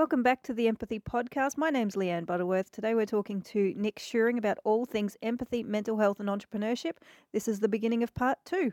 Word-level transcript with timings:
Welcome 0.00 0.22
back 0.22 0.42
to 0.44 0.54
the 0.54 0.66
Empathy 0.66 0.98
Podcast. 0.98 1.58
My 1.58 1.68
name's 1.68 1.94
Leanne 1.94 2.24
Butterworth. 2.24 2.72
Today 2.72 2.94
we're 2.94 3.04
talking 3.04 3.42
to 3.42 3.74
Nick 3.76 3.98
Shewring 3.98 4.38
about 4.38 4.56
all 4.64 4.86
things 4.86 5.14
empathy, 5.22 5.62
mental 5.62 5.98
health, 5.98 6.18
and 6.20 6.26
entrepreneurship. 6.26 6.92
This 7.34 7.46
is 7.46 7.60
the 7.60 7.68
beginning 7.68 8.02
of 8.02 8.14
part 8.14 8.38
two. 8.46 8.72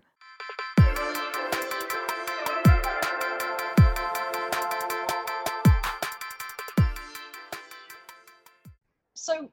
So, 9.13 9.49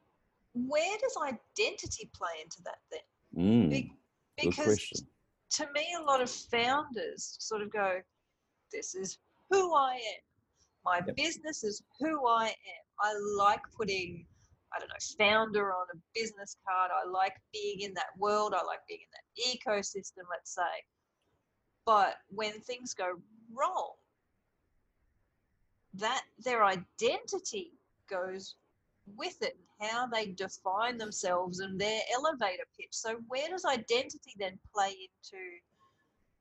where 0.54 0.96
does 1.00 1.16
identity 1.26 2.08
play 2.14 2.30
into 2.40 2.62
that 2.62 2.78
then? 2.92 3.00
Mm, 3.36 3.70
Be- 3.70 3.92
because 4.36 4.64
question. 4.66 5.08
to 5.54 5.66
me, 5.74 5.84
a 5.98 6.04
lot 6.04 6.20
of 6.22 6.30
founders 6.30 7.36
sort 7.40 7.62
of 7.62 7.72
go, 7.72 8.00
This 8.70 8.94
is 8.94 9.18
who 9.50 9.74
I 9.74 9.94
am. 9.94 10.33
My 10.84 11.00
Yep. 11.06 11.16
business 11.16 11.64
is 11.64 11.82
who 11.98 12.26
I 12.26 12.48
am. 12.48 12.84
I 13.00 13.14
like 13.36 13.62
putting, 13.72 14.26
I 14.72 14.78
don't 14.78 14.88
know, 14.88 14.94
founder 15.18 15.72
on 15.72 15.86
a 15.94 15.98
business 16.14 16.56
card. 16.66 16.90
I 16.92 17.08
like 17.08 17.40
being 17.52 17.80
in 17.80 17.94
that 17.94 18.16
world. 18.18 18.54
I 18.54 18.62
like 18.64 18.86
being 18.86 19.00
in 19.00 19.08
that 19.12 19.58
ecosystem, 19.58 20.24
let's 20.30 20.54
say. 20.54 20.84
But 21.86 22.16
when 22.28 22.60
things 22.60 22.94
go 22.94 23.20
wrong, 23.52 23.94
that 25.94 26.24
their 26.38 26.64
identity 26.64 27.72
goes 28.08 28.56
with 29.06 29.40
it 29.42 29.56
and 29.80 29.90
how 29.90 30.06
they 30.06 30.26
define 30.32 30.98
themselves 30.98 31.60
and 31.60 31.78
their 31.78 32.00
elevator 32.14 32.64
pitch. 32.78 32.88
So, 32.92 33.16
where 33.28 33.48
does 33.48 33.64
identity 33.64 34.32
then 34.38 34.58
play 34.74 34.90
into 34.90 35.42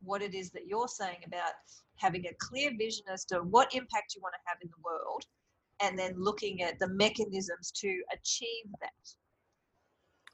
what 0.04 0.22
it 0.22 0.34
is 0.34 0.52
that 0.52 0.68
you're 0.68 0.88
saying 0.88 1.18
about 1.26 1.54
having 1.96 2.26
a 2.26 2.34
clear 2.40 2.72
vision 2.78 3.06
as 3.12 3.26
to 3.26 3.38
what 3.38 3.74
impact 3.74 4.16
you 4.16 4.22
want 4.22 4.34
to 4.34 4.50
have 4.50 4.58
in 4.62 4.70
the 4.70 4.84
world 4.84 5.24
and 5.82 5.98
then 5.98 6.14
looking 6.18 6.62
at 6.62 6.80
the 6.80 6.88
mechanisms 6.88 7.72
to 7.72 7.88
achieve 8.14 8.66
that? 8.82 8.92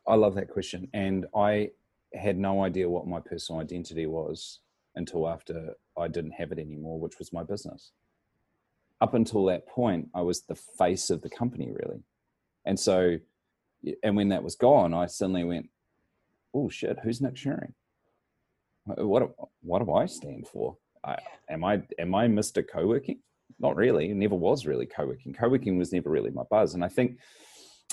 I 0.08 0.16
love 0.16 0.36
that 0.36 0.50
question. 0.50 0.88
And 0.94 1.26
I 1.36 1.70
had 2.14 2.38
no 2.38 2.64
idea 2.64 2.90
what 2.90 3.08
my 3.08 3.20
personal 3.20 3.62
identity 3.62 4.08
was 4.08 4.60
until 4.96 5.28
after 5.28 5.74
I 5.98 6.08
didn't 6.08 6.32
have 6.32 6.52
it 6.52 6.60
anymore, 6.60 7.00
which 7.00 7.20
was 7.20 7.32
my 7.32 7.44
business. 7.44 7.92
Up 9.02 9.14
until 9.14 9.46
that 9.46 9.68
point, 9.68 10.10
I 10.14 10.22
was 10.22 10.42
the 10.42 10.56
face 10.56 11.10
of 11.10 11.22
the 11.22 11.30
company, 11.30 11.72
really. 11.72 12.04
And 12.66 12.80
so, 12.80 13.18
and 14.04 14.16
when 14.16 14.30
that 14.30 14.44
was 14.44 14.56
gone, 14.56 14.94
I 14.94 15.06
suddenly 15.06 15.44
went, 15.44 15.70
oh 16.54 16.70
shit, 16.70 17.00
who's 17.04 17.22
Nick 17.22 17.36
Shewring? 17.36 17.74
Uh, 18.92 19.08
what, 19.08 19.32
what 19.62 19.84
do 19.84 19.94
I 19.94 20.06
stand 20.06 20.48
for? 20.48 20.78
I, 21.04 21.18
am 21.50 21.64
I 21.64 21.82
am 21.98 22.16
I 22.16 22.28
Mr. 22.28 22.64
Co-working? 22.68 23.20
Not 23.60 23.76
really. 23.76 24.12
It 24.12 24.16
never 24.16 24.36
was 24.36 24.66
really 24.66 24.86
co-working. 24.86 25.34
Co-working 25.34 25.78
was 25.78 25.92
never 25.92 26.10
really 26.10 26.32
my 26.32 26.44
buzz. 26.50 26.74
And 26.74 26.84
I 26.84 26.88
think 26.88 27.18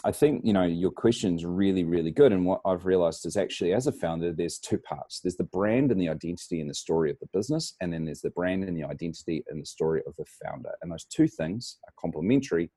I 0.04 0.12
think 0.12 0.42
you 0.44 0.52
know 0.52 0.64
your 0.64 0.90
question's 0.90 1.44
really 1.44 1.84
really 1.84 2.10
good. 2.10 2.32
And 2.32 2.44
what 2.44 2.60
I've 2.64 2.84
realized 2.84 3.24
is 3.26 3.36
actually 3.36 3.72
as 3.72 3.86
a 3.86 3.92
founder, 3.92 4.32
there's 4.32 4.58
two 4.58 4.78
parts. 4.78 5.20
There's 5.20 5.36
the 5.36 5.44
brand 5.44 5.90
and 5.90 6.00
the 6.00 6.08
identity 6.08 6.60
and 6.60 6.68
the 6.68 6.74
story 6.74 7.10
of 7.10 7.18
the 7.20 7.28
business, 7.32 7.74
and 7.80 7.92
then 7.92 8.04
there's 8.04 8.20
the 8.20 8.30
brand 8.30 8.64
and 8.64 8.76
the 8.76 8.84
identity 8.84 9.44
and 9.48 9.60
the 9.60 9.66
story 9.66 10.02
of 10.06 10.14
the 10.16 10.26
founder. 10.44 10.70
And 10.82 10.92
those 10.92 11.04
two 11.04 11.28
things 11.28 11.78
are 11.86 11.94
complementary, 11.98 12.70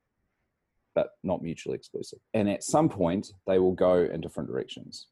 but 0.96 1.10
not 1.24 1.42
mutually 1.42 1.76
exclusive. 1.76 2.20
And 2.34 2.50
at 2.50 2.64
some 2.64 2.88
point, 2.90 3.32
they 3.48 3.60
will 3.60 3.74
go 3.74 3.96
in 3.96 4.22
different 4.22 4.50
directions, 4.50 5.08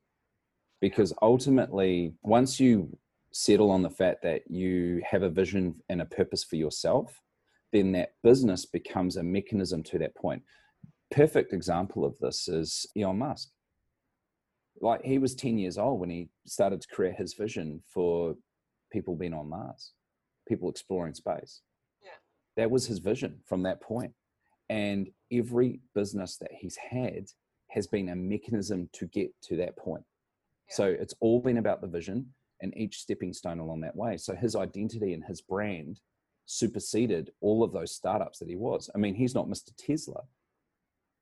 because 0.81 1.13
ultimately, 1.21 2.13
once 2.23 2.59
you 2.59 2.95
settle 3.31 3.71
on 3.71 3.81
the 3.81 3.89
fact 3.89 4.23
that 4.23 4.49
you 4.49 5.01
have 5.09 5.23
a 5.23 5.29
vision 5.29 5.75
and 5.89 6.01
a 6.01 6.05
purpose 6.05 6.43
for 6.43 6.55
yourself, 6.55 7.21
then 7.73 7.91
that 7.91 8.13
business 8.23 8.65
becomes 8.65 9.17
a 9.17 9.23
mechanism 9.23 9.83
to 9.83 9.99
that 9.99 10.15
point. 10.15 10.41
Perfect 11.11 11.53
example 11.53 12.05
of 12.05 12.17
this 12.19 12.47
is 12.47 12.85
Elon 12.97 13.19
Musk. 13.19 13.49
Like 14.81 15.03
he 15.03 15.17
was 15.17 15.35
10 15.35 15.57
years 15.57 15.77
old 15.77 15.99
when 15.99 16.09
he 16.09 16.29
started 16.45 16.81
to 16.81 16.87
create 16.87 17.15
his 17.15 17.33
vision 17.33 17.81
for 17.87 18.35
people 18.91 19.15
being 19.15 19.33
on 19.33 19.49
Mars, 19.49 19.93
people 20.47 20.69
exploring 20.69 21.13
space. 21.13 21.61
Yeah. 22.01 22.09
That 22.55 22.71
was 22.71 22.85
his 22.85 22.99
vision 22.99 23.39
from 23.45 23.63
that. 23.63 23.79
And 24.69 25.09
every 25.31 25.79
business 25.95 26.37
that 26.37 26.51
he's 26.51 26.75
had 26.75 27.25
has 27.69 27.87
been 27.87 28.09
a 28.09 28.15
mechanism 28.15 28.89
to 28.93 29.05
get 29.07 29.31
to 29.43 29.57
that 29.57 29.77
point. 29.77 30.03
Yeah. 30.69 30.75
So 30.75 30.85
it's 30.85 31.13
all 31.19 31.41
been 31.41 31.57
about 31.57 31.81
the 31.81 31.87
vision 31.87 32.33
and 32.61 32.75
each 32.75 32.97
stepping 32.97 33.33
stone 33.33 33.59
along 33.59 33.81
that 33.81 33.95
way. 33.95 34.17
So 34.17 34.35
his 34.35 34.55
identity 34.55 35.13
and 35.13 35.23
his 35.23 35.41
brand 35.41 35.99
superseded 36.45 37.31
all 37.41 37.63
of 37.63 37.73
those 37.73 37.91
startups 37.91 38.39
that 38.39 38.49
he 38.49 38.55
was. 38.55 38.89
I 38.95 38.97
mean, 38.97 39.15
he's 39.15 39.35
not 39.35 39.47
Mr. 39.47 39.71
Tesla. 39.77 40.21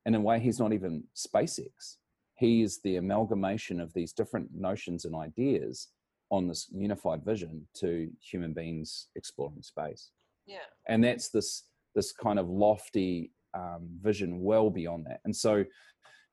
And 0.04 0.14
in 0.14 0.20
a 0.20 0.24
way, 0.24 0.38
he's 0.38 0.60
not 0.60 0.72
even 0.72 1.04
SpaceX. 1.16 1.96
He 2.36 2.62
is 2.62 2.80
the 2.82 2.96
amalgamation 2.96 3.80
of 3.80 3.92
these 3.92 4.12
different 4.12 4.50
notions 4.54 5.04
and 5.04 5.16
ideas 5.16 5.88
on 6.30 6.46
this 6.46 6.68
unified 6.72 7.24
vision 7.24 7.66
to 7.74 8.08
human 8.20 8.52
beings 8.52 9.08
exploring 9.16 9.62
space. 9.62 10.10
Yeah. 10.46 10.58
And 10.88 11.02
that's 11.02 11.28
this 11.30 11.64
this 11.94 12.12
kind 12.12 12.38
of 12.38 12.48
lofty 12.48 13.32
um, 13.54 13.88
vision 14.02 14.42
well 14.42 14.70
beyond 14.70 15.06
that. 15.06 15.20
And 15.24 15.34
so 15.34 15.64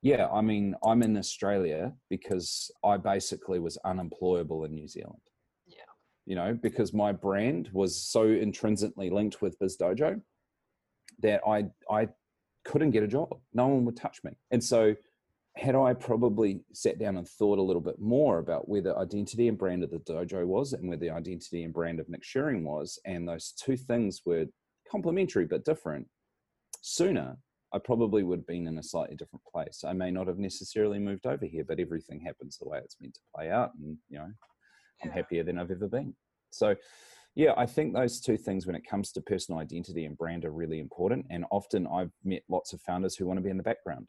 yeah, 0.04 0.28
I 0.30 0.42
mean, 0.42 0.74
I'm 0.84 1.02
in 1.02 1.16
Australia 1.16 1.94
because 2.10 2.70
I 2.84 2.98
basically 2.98 3.58
was 3.58 3.78
unemployable 3.86 4.64
in 4.64 4.74
New 4.74 4.86
Zealand. 4.86 5.22
Yeah. 5.66 5.78
You 6.26 6.36
know, 6.36 6.58
because 6.62 6.92
my 6.92 7.10
brand 7.10 7.70
was 7.72 8.06
so 8.06 8.24
intrinsically 8.24 9.08
linked 9.08 9.40
with 9.40 9.58
BizDojo 9.58 10.20
that 11.22 11.40
I 11.48 11.64
I 11.90 12.08
couldn't 12.66 12.90
get 12.90 13.02
a 13.02 13.08
job. 13.08 13.30
No 13.54 13.66
one 13.68 13.86
would 13.86 13.96
touch 13.96 14.22
me. 14.24 14.32
And 14.50 14.62
so 14.62 14.94
had 15.56 15.74
I 15.74 15.94
probably 15.94 16.60
sat 16.74 16.98
down 16.98 17.16
and 17.16 17.26
thought 17.26 17.58
a 17.58 17.62
little 17.62 17.80
bit 17.80 17.98
more 17.98 18.40
about 18.40 18.68
where 18.68 18.82
the 18.82 18.94
identity 18.96 19.48
and 19.48 19.56
brand 19.56 19.84
of 19.84 19.90
the 19.90 20.00
dojo 20.00 20.44
was 20.44 20.74
and 20.74 20.86
where 20.86 20.98
the 20.98 21.10
identity 21.10 21.62
and 21.62 21.72
brand 21.72 21.98
of 21.98 22.10
Nick 22.10 22.24
Shewring 22.24 22.62
was, 22.64 22.98
and 23.06 23.26
those 23.26 23.52
two 23.52 23.78
things 23.78 24.20
were 24.26 24.44
complementary 24.90 25.46
but 25.46 25.64
different, 25.64 26.06
sooner 26.82 27.38
I 27.74 27.78
probably 27.78 28.22
would 28.22 28.38
have 28.38 28.46
been 28.46 28.68
in 28.68 28.78
a 28.78 28.82
slightly 28.82 29.16
different 29.16 29.44
place. 29.44 29.82
I 29.84 29.92
may 29.92 30.12
not 30.12 30.28
have 30.28 30.38
necessarily 30.38 31.00
moved 31.00 31.26
over 31.26 31.44
here, 31.44 31.64
but 31.66 31.80
everything 31.80 32.20
happens 32.20 32.56
the 32.56 32.68
way 32.68 32.78
it's 32.78 32.96
meant 33.00 33.14
to 33.14 33.20
play 33.34 33.50
out. 33.50 33.72
And, 33.82 33.98
you 34.08 34.18
know, 34.18 34.28
I'm 35.02 35.10
happier 35.10 35.42
than 35.42 35.58
I've 35.58 35.72
ever 35.72 35.88
been. 35.88 36.14
So, 36.50 36.76
yeah, 37.34 37.52
I 37.56 37.66
think 37.66 37.92
those 37.92 38.20
two 38.20 38.36
things 38.36 38.64
when 38.64 38.76
it 38.76 38.88
comes 38.88 39.10
to 39.12 39.20
personal 39.20 39.60
identity 39.60 40.04
and 40.04 40.16
brand 40.16 40.44
are 40.44 40.52
really 40.52 40.78
important. 40.78 41.26
And 41.30 41.44
often 41.50 41.88
I've 41.88 42.12
met 42.22 42.42
lots 42.48 42.72
of 42.72 42.80
founders 42.82 43.16
who 43.16 43.26
want 43.26 43.38
to 43.38 43.42
be 43.42 43.50
in 43.50 43.56
the 43.56 43.64
background. 43.64 44.08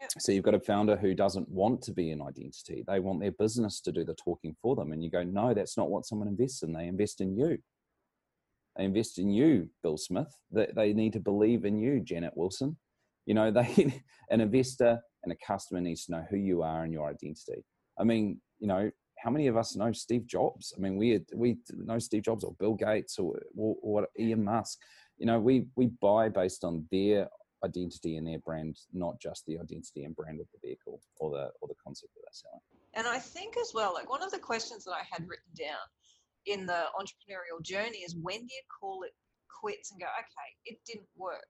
Yeah. 0.00 0.08
So 0.18 0.32
you've 0.32 0.44
got 0.44 0.54
a 0.54 0.60
founder 0.60 0.96
who 0.96 1.14
doesn't 1.14 1.48
want 1.48 1.82
to 1.82 1.92
be 1.92 2.10
in 2.10 2.20
identity. 2.20 2.82
They 2.84 2.98
want 2.98 3.20
their 3.20 3.32
business 3.32 3.80
to 3.82 3.92
do 3.92 4.04
the 4.04 4.14
talking 4.14 4.56
for 4.60 4.74
them. 4.74 4.90
And 4.90 5.04
you 5.04 5.10
go, 5.10 5.22
no, 5.22 5.54
that's 5.54 5.76
not 5.76 5.88
what 5.88 6.04
someone 6.04 6.26
invests 6.26 6.64
in. 6.64 6.72
They 6.72 6.88
invest 6.88 7.20
in 7.20 7.36
you. 7.36 7.58
They 8.76 8.84
invest 8.84 9.18
in 9.18 9.30
you, 9.30 9.68
Bill 9.84 9.96
Smith. 9.96 10.32
They, 10.50 10.68
they 10.74 10.92
need 10.92 11.12
to 11.12 11.20
believe 11.20 11.64
in 11.64 11.78
you, 11.78 12.00
Janet 12.00 12.32
Wilson. 12.36 12.76
You 13.28 13.34
know, 13.34 13.50
they 13.58 14.02
an 14.30 14.40
investor 14.40 14.98
and 15.22 15.32
a 15.32 15.36
customer 15.46 15.80
needs 15.80 16.06
to 16.06 16.12
know 16.12 16.24
who 16.30 16.38
you 16.38 16.62
are 16.62 16.82
and 16.82 16.92
your 16.92 17.08
identity. 17.08 17.64
I 18.00 18.04
mean, 18.04 18.40
you 18.58 18.66
know, 18.66 18.90
how 19.18 19.30
many 19.30 19.48
of 19.48 19.56
us 19.56 19.76
know 19.76 19.92
Steve 19.92 20.26
Jobs? 20.26 20.72
I 20.76 20.80
mean, 20.80 20.96
we 20.96 21.20
we 21.34 21.58
know 21.72 21.98
Steve 21.98 22.22
Jobs 22.22 22.42
or 22.42 22.54
Bill 22.58 22.74
Gates 22.74 23.18
or, 23.18 23.38
or, 23.56 23.76
or 23.82 24.08
Elon 24.18 24.44
Musk. 24.44 24.78
You 25.18 25.26
know, 25.26 25.38
we 25.38 25.66
we 25.76 25.90
buy 26.00 26.30
based 26.30 26.64
on 26.64 26.86
their 26.90 27.28
identity 27.62 28.16
and 28.16 28.26
their 28.26 28.38
brand, 28.38 28.78
not 28.94 29.20
just 29.20 29.44
the 29.46 29.58
identity 29.58 30.04
and 30.04 30.16
brand 30.16 30.40
of 30.40 30.46
the 30.52 30.66
vehicle 30.66 31.00
or 31.18 31.30
the 31.30 31.50
or 31.60 31.68
the 31.68 31.74
concept 31.84 32.14
that 32.14 32.22
they're 32.24 32.32
selling. 32.32 32.62
And 32.94 33.06
I 33.06 33.18
think 33.18 33.56
as 33.58 33.72
well, 33.74 33.92
like 33.92 34.08
one 34.08 34.22
of 34.22 34.30
the 34.30 34.38
questions 34.38 34.84
that 34.84 34.92
I 34.92 35.04
had 35.10 35.28
written 35.28 35.52
down 35.58 35.84
in 36.46 36.64
the 36.64 36.84
entrepreneurial 36.98 37.62
journey 37.62 37.98
is 37.98 38.16
when 38.16 38.38
do 38.38 38.54
you 38.54 38.62
call 38.80 39.02
it 39.02 39.12
quits 39.60 39.90
and 39.90 40.00
go, 40.00 40.06
okay, 40.06 40.50
it 40.64 40.78
didn't 40.86 41.08
work? 41.16 41.44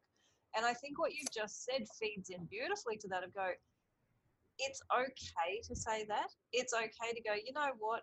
And 0.56 0.64
I 0.64 0.74
think 0.74 0.98
what 0.98 1.12
you've 1.14 1.32
just 1.32 1.64
said 1.64 1.86
feeds 2.00 2.30
in 2.30 2.44
beautifully 2.46 2.96
to 2.98 3.08
that 3.08 3.24
of 3.24 3.34
go, 3.34 3.48
it's 4.58 4.82
okay 4.92 5.60
to 5.68 5.76
say 5.76 6.04
that. 6.08 6.30
It's 6.52 6.72
okay 6.74 7.12
to 7.14 7.22
go, 7.22 7.34
you 7.34 7.52
know 7.52 7.70
what? 7.78 8.02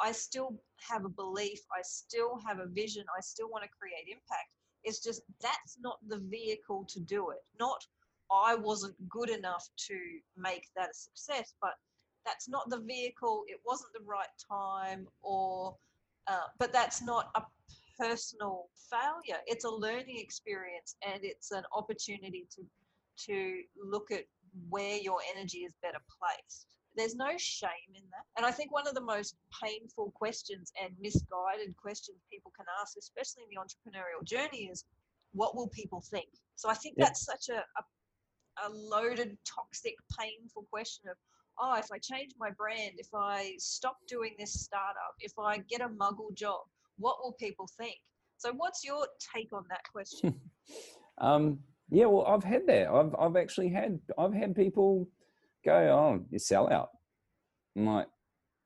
I 0.00 0.12
still 0.12 0.54
have 0.88 1.04
a 1.04 1.08
belief. 1.08 1.60
I 1.72 1.82
still 1.82 2.38
have 2.46 2.58
a 2.58 2.66
vision. 2.66 3.04
I 3.16 3.20
still 3.20 3.48
want 3.48 3.64
to 3.64 3.70
create 3.78 4.08
impact. 4.08 4.50
It's 4.82 5.00
just 5.00 5.22
that's 5.40 5.78
not 5.80 5.98
the 6.08 6.18
vehicle 6.18 6.86
to 6.88 7.00
do 7.00 7.30
it. 7.30 7.38
Not 7.58 7.84
I 8.30 8.54
wasn't 8.54 8.96
good 9.08 9.30
enough 9.30 9.68
to 9.88 9.94
make 10.36 10.68
that 10.76 10.90
a 10.90 10.94
success, 10.94 11.54
but 11.60 11.74
that's 12.26 12.48
not 12.48 12.68
the 12.70 12.80
vehicle. 12.80 13.44
It 13.46 13.60
wasn't 13.64 13.92
the 13.92 14.04
right 14.04 14.26
time, 14.50 15.06
or 15.22 15.76
uh, 16.26 16.48
but 16.58 16.72
that's 16.72 17.02
not 17.02 17.30
a 17.34 17.42
personal 17.98 18.68
failure. 18.90 19.40
It's 19.46 19.64
a 19.64 19.70
learning 19.70 20.18
experience, 20.18 20.96
and 21.06 21.20
it's 21.22 21.50
an 21.52 21.64
opportunity 21.72 22.46
to 22.56 22.62
to 23.26 23.62
look 23.82 24.10
at 24.10 24.24
where 24.68 24.96
your 24.98 25.18
energy 25.36 25.58
is 25.58 25.72
better 25.82 26.00
placed. 26.18 26.66
There's 26.96 27.14
no 27.16 27.30
shame 27.38 27.90
in 27.94 28.02
that. 28.10 28.24
And 28.36 28.46
I 28.46 28.50
think 28.52 28.72
one 28.72 28.86
of 28.86 28.94
the 28.94 29.00
most 29.00 29.36
painful 29.62 30.12
questions 30.12 30.72
and 30.82 30.94
misguided 31.00 31.76
questions 31.76 32.18
people 32.30 32.52
can 32.56 32.66
ask, 32.80 32.96
especially 32.96 33.42
in 33.44 33.50
the 33.50 33.60
entrepreneurial 33.60 34.24
journey, 34.24 34.68
is 34.70 34.84
what 35.32 35.56
will 35.56 35.68
people 35.68 36.00
think? 36.00 36.28
So 36.54 36.68
I 36.70 36.74
think 36.74 36.94
Yep. 36.96 37.06
that's 37.08 37.24
such 37.24 37.48
a, 37.48 37.58
a, 37.58 38.66
a 38.66 38.68
loaded, 38.70 39.36
toxic, 39.44 39.94
painful 40.18 40.66
question 40.70 41.10
of, 41.10 41.16
oh, 41.58 41.76
if 41.78 41.90
I 41.92 41.98
change 41.98 42.32
my 42.38 42.50
brand, 42.50 42.92
if 42.98 43.08
I 43.14 43.54
stop 43.58 43.96
doing 44.06 44.34
this 44.38 44.52
startup, 44.52 45.14
if 45.20 45.32
I 45.38 45.58
get 45.58 45.80
a 45.80 45.88
muggle 45.88 46.32
job, 46.34 46.62
what 46.98 47.16
will 47.22 47.32
people 47.32 47.68
think? 47.78 47.96
So 48.38 48.52
what's 48.56 48.84
your 48.84 49.06
take 49.34 49.52
on 49.52 49.64
that 49.70 49.82
question? 49.92 50.40
Um, 51.18 51.60
yeah, 51.90 52.06
well, 52.06 52.26
I've 52.26 52.42
had 52.42 52.66
that. 52.66 52.88
I've 52.88 53.14
I've 53.16 53.36
actually 53.36 53.68
had 53.68 54.00
I've 54.18 54.34
had 54.34 54.56
people 54.56 55.08
go, 55.64 55.72
"Oh, 55.72 56.24
you 56.28 56.40
sell 56.40 56.68
out." 56.72 56.88
I'm 57.76 57.86
like, 57.86 58.08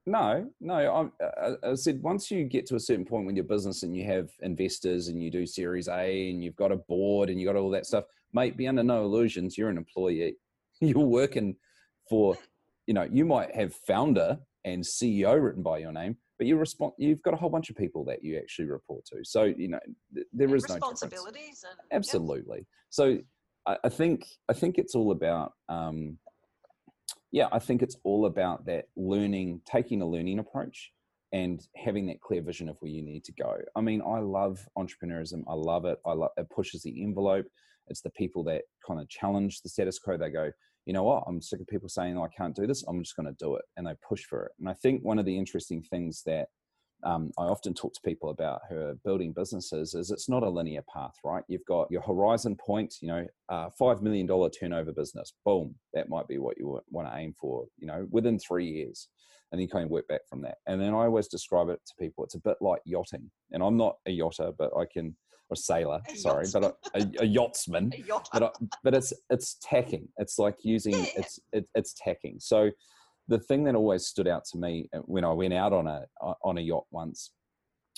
no, 0.08 0.50
no. 0.60 1.10
I, 1.20 1.70
I 1.70 1.74
said 1.74 2.02
once 2.02 2.30
you 2.30 2.44
get 2.44 2.66
to 2.66 2.76
a 2.76 2.80
certain 2.80 3.04
point 3.04 3.26
with 3.26 3.36
your 3.36 3.44
business 3.44 3.82
and 3.82 3.94
you 3.94 4.04
have 4.06 4.30
investors 4.40 5.08
and 5.08 5.22
you 5.22 5.30
do 5.30 5.46
Series 5.46 5.88
A 5.88 6.30
and 6.30 6.42
you've 6.42 6.56
got 6.56 6.72
a 6.72 6.76
board 6.76 7.28
and 7.28 7.38
you've 7.38 7.52
got 7.52 7.58
all 7.58 7.70
that 7.70 7.86
stuff, 7.86 8.04
mate, 8.32 8.56
be 8.56 8.66
under 8.66 8.82
no 8.82 9.04
illusions. 9.04 9.58
You're 9.58 9.68
an 9.68 9.76
employee. 9.76 10.36
You're 10.80 11.00
working 11.00 11.56
for, 12.08 12.36
you 12.86 12.94
know, 12.94 13.08
you 13.10 13.24
might 13.24 13.54
have 13.54 13.74
founder 13.74 14.38
and 14.64 14.82
CEO 14.82 15.42
written 15.42 15.62
by 15.62 15.78
your 15.78 15.92
name, 15.92 16.16
but 16.38 16.46
you 16.46 16.56
respond. 16.56 16.92
You've 16.98 17.22
got 17.22 17.34
a 17.34 17.36
whole 17.36 17.50
bunch 17.50 17.68
of 17.68 17.76
people 17.76 18.04
that 18.04 18.22
you 18.22 18.38
actually 18.38 18.66
report 18.66 19.04
to. 19.06 19.18
So 19.24 19.44
you 19.44 19.68
know, 19.68 19.80
th- 20.14 20.26
there 20.32 20.48
And 20.48 20.56
is 20.56 20.68
no 20.68 20.74
responsibilities 20.74 21.64
and 21.68 21.76
yep. 21.90 21.98
Absolutely. 21.98 22.66
So 22.90 23.18
I, 23.66 23.76
I 23.84 23.88
think 23.88 24.26
I 24.48 24.52
think 24.52 24.78
it's 24.78 24.94
all 24.94 25.10
about 25.10 25.52
um, 25.68 26.18
yeah, 27.32 27.48
I 27.52 27.58
think 27.58 27.82
it's 27.82 27.96
all 28.04 28.26
about 28.26 28.64
that 28.66 28.86
learning, 28.96 29.60
taking 29.66 30.00
a 30.00 30.06
learning 30.06 30.38
approach 30.38 30.92
and 31.32 31.60
having 31.76 32.06
that 32.06 32.20
clear 32.20 32.40
vision 32.40 32.68
of 32.68 32.76
where 32.80 32.90
you 32.90 33.02
need 33.02 33.24
to 33.24 33.32
go. 33.32 33.56
I 33.76 33.82
mean, 33.82 34.00
I 34.00 34.20
love 34.20 34.66
entrepreneurism. 34.78 35.42
I 35.46 35.54
love 35.54 35.84
it. 35.84 35.98
I 36.06 36.12
love 36.12 36.30
it 36.36 36.48
pushes 36.48 36.82
the 36.82 37.02
envelope. 37.02 37.46
It's 37.88 38.00
the 38.00 38.10
people 38.10 38.44
that 38.44 38.62
kind 38.86 39.00
of 39.00 39.08
challenge 39.08 39.60
the 39.60 39.68
status 39.68 39.98
quo. 39.98 40.16
They 40.16 40.30
go, 40.30 40.50
you 40.88 40.94
know 40.94 41.02
what? 41.02 41.24
I'm 41.26 41.42
sick 41.42 41.60
of 41.60 41.66
people 41.66 41.90
saying 41.90 42.16
oh, 42.16 42.24
I 42.24 42.28
can't 42.34 42.56
do 42.56 42.66
this. 42.66 42.82
I'm 42.88 43.02
just 43.04 43.14
going 43.14 43.26
to 43.26 43.36
do 43.38 43.56
it, 43.56 43.64
and 43.76 43.86
they 43.86 43.92
push 44.08 44.24
for 44.24 44.46
it. 44.46 44.52
And 44.58 44.70
I 44.70 44.72
think 44.72 45.04
one 45.04 45.18
of 45.18 45.26
the 45.26 45.36
interesting 45.36 45.82
things 45.82 46.22
that 46.24 46.46
um, 47.04 47.30
I 47.38 47.42
often 47.42 47.74
talk 47.74 47.92
to 47.92 48.00
people 48.02 48.30
about 48.30 48.62
who 48.70 48.76
are 48.76 48.94
building 49.04 49.34
businesses 49.34 49.92
is 49.92 50.10
it's 50.10 50.30
not 50.30 50.42
a 50.42 50.48
linear 50.48 50.82
path, 50.90 51.12
right? 51.22 51.44
You've 51.46 51.66
got 51.68 51.90
your 51.90 52.00
horizon 52.00 52.56
point, 52.56 52.94
you 53.02 53.08
know, 53.08 53.26
uh, 53.50 53.68
$5 53.78 54.00
million 54.00 54.26
turnover 54.50 54.92
business. 54.92 55.34
Boom. 55.44 55.74
That 55.92 56.08
might 56.08 56.26
be 56.26 56.38
what 56.38 56.56
you 56.58 56.80
want 56.90 57.06
to 57.06 57.18
aim 57.18 57.34
for, 57.38 57.66
you 57.76 57.86
know, 57.86 58.08
within 58.10 58.38
three 58.38 58.66
years. 58.66 59.08
And 59.52 59.58
then 59.58 59.62
you 59.62 59.68
kind 59.68 59.84
of 59.84 59.90
work 59.90 60.08
back 60.08 60.22
from 60.28 60.40
that. 60.42 60.56
And 60.66 60.80
then 60.80 60.94
I 60.94 61.04
always 61.04 61.28
describe 61.28 61.68
it 61.68 61.80
to 61.86 62.02
people. 62.02 62.24
It's 62.24 62.34
a 62.34 62.40
bit 62.40 62.56
like 62.62 62.80
yachting. 62.86 63.30
And 63.52 63.62
I'm 63.62 63.76
not 63.76 63.96
a 64.06 64.18
yachter, 64.18 64.54
but 64.58 64.72
I 64.76 64.86
can, 64.90 65.14
or 65.50 65.56
sailor, 65.56 66.00
A 66.08 66.16
sorry, 66.16 66.46
but 66.52 66.64
a, 66.64 66.74
a, 66.94 67.06
a 67.20 67.24
yachtsman 67.26 67.92
A 67.98 68.02
yacht. 68.02 68.28
but 68.32 68.42
I, 68.42 68.50
but 68.82 68.94
it's 68.94 69.12
it's 69.30 69.56
tacking. 69.62 70.08
It's 70.18 70.38
like 70.38 70.56
using 70.62 70.94
Yeah, 70.94 70.98
yeah. 71.04 71.12
it's 71.16 71.40
it, 71.52 71.68
it's 71.74 71.94
tacking. 71.94 72.36
So 72.40 72.70
the 73.28 73.38
thing 73.38 73.64
that 73.64 73.74
always 73.74 74.06
stood 74.06 74.28
out 74.28 74.44
to 74.52 74.58
me 74.58 74.88
uh, 74.94 74.98
when 75.00 75.24
I 75.24 75.32
went 75.32 75.54
out 75.54 75.72
on 75.72 75.86
a 75.86 76.04
on 76.42 76.58
a 76.58 76.60
yacht 76.60 76.84
once 76.90 77.32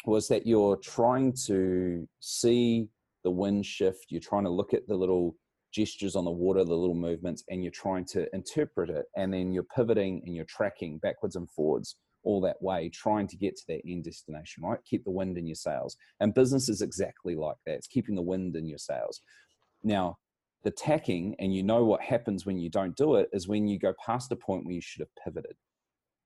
was 0.04 0.28
that 0.28 0.46
you're 0.46 0.76
trying 0.76 1.34
to 1.46 2.08
see 2.20 2.88
the 3.24 3.30
wind 3.30 3.66
shift. 3.66 4.06
You're 4.08 4.20
trying 4.20 4.44
to 4.44 4.50
look 4.50 4.72
at 4.72 4.86
the 4.88 4.94
little 4.94 5.36
gestures 5.72 6.16
on 6.16 6.24
the 6.24 6.30
water, 6.30 6.64
the 6.64 6.74
little 6.74 6.94
movements, 6.94 7.44
and 7.48 7.62
you're 7.62 7.70
trying 7.72 8.04
to 8.06 8.26
interpret 8.34 8.90
it. 8.90 9.06
And 9.16 9.32
then 9.32 9.52
you're 9.52 9.66
pivoting 9.76 10.22
and 10.24 10.34
you're 10.34 10.46
tracking 10.46 10.98
backwards 10.98 11.36
and 11.36 11.48
forwards 11.50 11.96
all 12.22 12.40
that 12.42 12.60
way, 12.60 12.88
trying 12.88 13.26
to 13.28 13.36
get 13.36 13.56
to 13.56 13.62
that 13.68 13.80
end 13.86 14.04
destination, 14.04 14.62
right? 14.62 14.78
Keep 14.84 15.04
the 15.04 15.10
wind 15.10 15.38
in 15.38 15.46
your 15.46 15.54
sails. 15.54 15.96
And 16.20 16.34
business 16.34 16.68
is 16.68 16.82
exactly 16.82 17.34
like 17.34 17.56
that. 17.66 17.74
It's 17.74 17.86
keeping 17.86 18.14
the 18.14 18.22
wind 18.22 18.56
in 18.56 18.68
your 18.68 18.78
sails. 18.78 19.22
Now, 19.82 20.18
the 20.62 20.70
tacking, 20.70 21.34
and 21.38 21.54
you 21.54 21.62
know 21.62 21.84
what 21.84 22.02
happens 22.02 22.44
when 22.44 22.58
you 22.58 22.68
don't 22.68 22.96
do 22.96 23.14
it, 23.16 23.30
is 23.32 23.48
when 23.48 23.66
you 23.66 23.78
go 23.78 23.94
past 24.04 24.30
a 24.32 24.36
point 24.36 24.66
where 24.66 24.74
you 24.74 24.82
should 24.82 25.00
have 25.00 25.24
pivoted. 25.24 25.56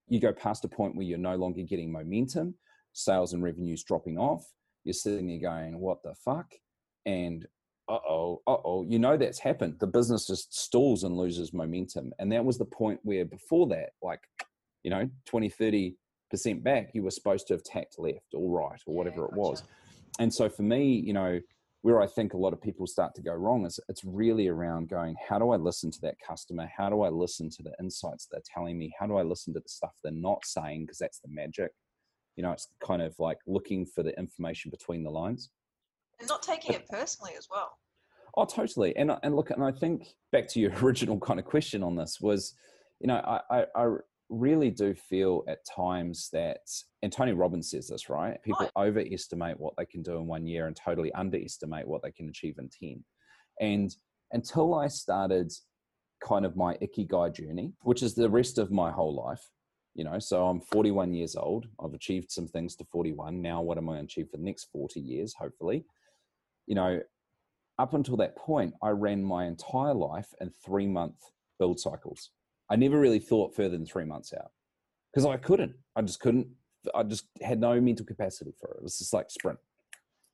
You 0.09 0.21
go 0.21 0.33
past 0.33 0.65
a 0.65 0.69
point 0.69 0.97
where 0.97 1.07
you're 1.07 1.19
no 1.19 1.37
longer 1.37 1.63
getting 1.63 1.93
momentum, 1.93 2.57
sales 2.93 3.33
and 3.33 3.43
revenues 3.43 3.85
dropping 3.85 4.19
off. 4.19 4.45
You're 4.83 4.93
sitting 4.93 5.29
there 5.29 5.39
going, 5.51 5.79
what 5.79 6.03
the 6.03 6.15
fuck? 6.25 6.53
And 7.07 7.47
uh 7.89 7.99
oh, 8.09 8.43
uh 8.47 8.57
oh, 8.65 8.85
you 8.89 8.99
know 8.99 9.17
that's 9.17 9.39
happened. 9.39 9.77
The 9.79 9.87
business 9.87 10.27
just 10.27 10.59
stalls 10.59 11.05
and 11.05 11.17
loses 11.17 11.53
momentum. 11.53 12.13
And 12.19 12.33
that 12.33 12.45
was 12.45 12.59
the 12.59 12.65
point 12.65 13.01
where 13.03 13.25
before 13.25 13.67
that, 13.69 13.91
like, 14.03 14.21
you 14.85 14.91
know, 14.91 15.09
20, 15.27 15.51
30% 15.51 16.63
back, 16.63 16.91
you 16.95 17.03
were 17.03 17.11
supposed 17.11 17.47
to 17.49 17.55
have 17.55 17.65
tacked 17.65 17.99
left 17.99 18.35
or 18.35 18.51
right 18.51 18.81
or 18.87 18.93
Yeah, 18.95 18.99
whatever 18.99 19.25
it 19.25 19.33
was. 19.33 19.63
And 20.21 20.33
so 20.33 20.49
for 20.49 20.63
me, 20.63 20.85
you 21.05 21.13
know, 21.13 21.41
where 21.83 22.01
I 22.01 22.07
think 22.07 22.33
a 22.33 22.39
lot 22.39 22.53
of 22.53 22.63
people 22.63 22.87
start 22.87 23.15
to 23.17 23.23
go 23.23 23.33
wrong 23.35 23.67
is 23.67 23.79
it's 23.89 24.05
really 24.05 24.49
around 24.49 24.89
going, 24.89 25.17
how 25.29 25.39
do 25.39 25.51
I 25.51 25.57
listen 25.57 25.91
to 25.91 26.01
that 26.03 26.15
customer? 26.27 26.67
How 26.75 26.89
do 26.89 27.03
I 27.03 27.09
listen 27.11 27.51
to 27.51 27.63
the 27.63 27.73
insights 27.79 28.27
they're 28.31 28.41
telling 28.55 28.79
me? 28.79 28.93
How 28.99 29.07
do 29.07 29.17
I 29.17 29.23
listen 29.23 29.53
to 29.55 29.61
the 29.61 29.69
stuff 29.69 29.93
they're 30.03 30.13
not 30.13 30.45
saying? 30.47 30.83
Because 30.85 30.99
that's 30.99 31.19
the 31.19 31.29
magic. 31.29 31.73
You 32.37 32.43
know, 32.43 32.53
it's 32.53 32.69
kind 32.83 33.03
of 33.03 33.15
like 33.19 33.39
looking 33.47 33.85
for 33.85 34.03
the 34.03 34.17
information 34.19 34.71
between 34.71 35.03
the 35.05 35.11
lines. 35.11 35.51
and 36.21 36.29
not 36.29 36.43
taking 36.43 36.73
it 36.75 36.89
personally 36.89 37.33
as 37.37 37.49
well. 37.51 37.79
Oh, 38.37 38.45
totally. 38.47 38.97
And 38.97 39.13
I- 39.13 39.19
and 39.23 39.37
look, 39.37 39.51
and 39.51 39.63
I 39.63 39.71
think 39.73 40.15
back 40.33 40.49
to 40.49 40.61
your 40.61 40.73
original 40.83 41.19
kind 41.21 41.39
of 41.39 41.45
question 41.45 41.83
on 41.83 41.97
this 41.97 42.19
was, 42.21 42.55
you 43.01 43.09
know, 43.09 43.17
I 43.17 43.41
I, 43.51 43.67
I 43.77 43.97
really 44.35 44.71
do 44.71 44.95
feel 44.95 45.45
at 45.49 45.65
times 45.65 46.29
that, 46.33 46.61
and 47.03 47.13
Tony 47.13 47.33
Robbins 47.33 47.71
says 47.71 47.89
this, 47.89 48.09
right? 48.09 48.43
People 48.43 48.71
overestimate 48.77 49.59
what 49.59 49.75
they 49.77 49.87
can 49.87 50.03
do 50.03 50.17
in 50.17 50.27
one 50.27 50.47
year 50.47 50.67
and 50.67 50.77
totally 50.77 51.13
underestimate 51.13 51.87
what 51.87 52.03
they 52.03 52.13
can 52.13 52.29
achieve 52.29 52.59
in 52.59 52.69
ten. 52.69 53.05
And 53.61 53.95
until 54.33 54.75
I 54.75 54.89
started 54.89 55.53
kind 56.23 56.45
of 56.45 56.57
my 56.57 56.77
ikigai 56.77 57.35
journey, 57.35 57.73
which 57.83 58.03
is 58.03 58.15
the 58.15 58.29
rest 58.29 58.59
of 58.59 58.71
my 58.71 58.91
whole 58.91 59.15
life, 59.15 59.43
you 59.95 60.05
know, 60.05 60.19
so 60.19 60.47
I'm 60.47 60.61
41 60.61 61.15
years 61.15 61.37
old. 61.37 61.67
I've 61.83 61.95
achieved 61.95 62.31
some 62.31 62.49
things 62.49 62.75
to 62.77 62.85
41. 62.85 63.41
Now, 63.41 63.63
what 63.63 63.79
am 63.79 63.89
I 63.89 63.95
going 63.95 64.07
to 64.07 64.13
achieve 64.13 64.29
for 64.31 64.39
the 64.39 64.43
next 64.43 64.69
40 64.73 64.99
years, 65.01 65.35
hopefully? 65.35 65.85
You 66.67 66.75
know, 66.75 67.01
up 67.79 67.95
until 67.95 68.17
that 68.17 68.37
point, 68.37 68.75
I 68.83 68.91
ran 68.91 69.23
my 69.23 69.47
entire 69.47 69.95
life 69.95 70.29
in 70.41 70.51
three 70.65 70.87
month 70.87 71.17
build 71.59 71.79
cycles. 71.79 72.31
I 72.71 72.77
never 72.77 72.99
really 72.99 73.19
thought 73.19 73.55
further 73.55 73.77
than 73.77 73.87
three 73.87 74.05
months 74.05 74.33
out 74.33 74.51
because 75.13 75.27
I 75.27 75.37
couldn't. 75.37 75.75
I 75.97 76.03
just 76.03 76.21
couldn't. 76.21 76.49
I 76.95 77.03
just 77.03 77.27
had 77.41 77.61
no 77.61 77.81
mental 77.81 78.07
capacity 78.07 78.53
for 78.59 78.71
it. 78.73 78.79
It 78.79 78.83
was 78.83 78.99
just 78.99 79.13
like 79.13 79.31
sprint. 79.31 79.59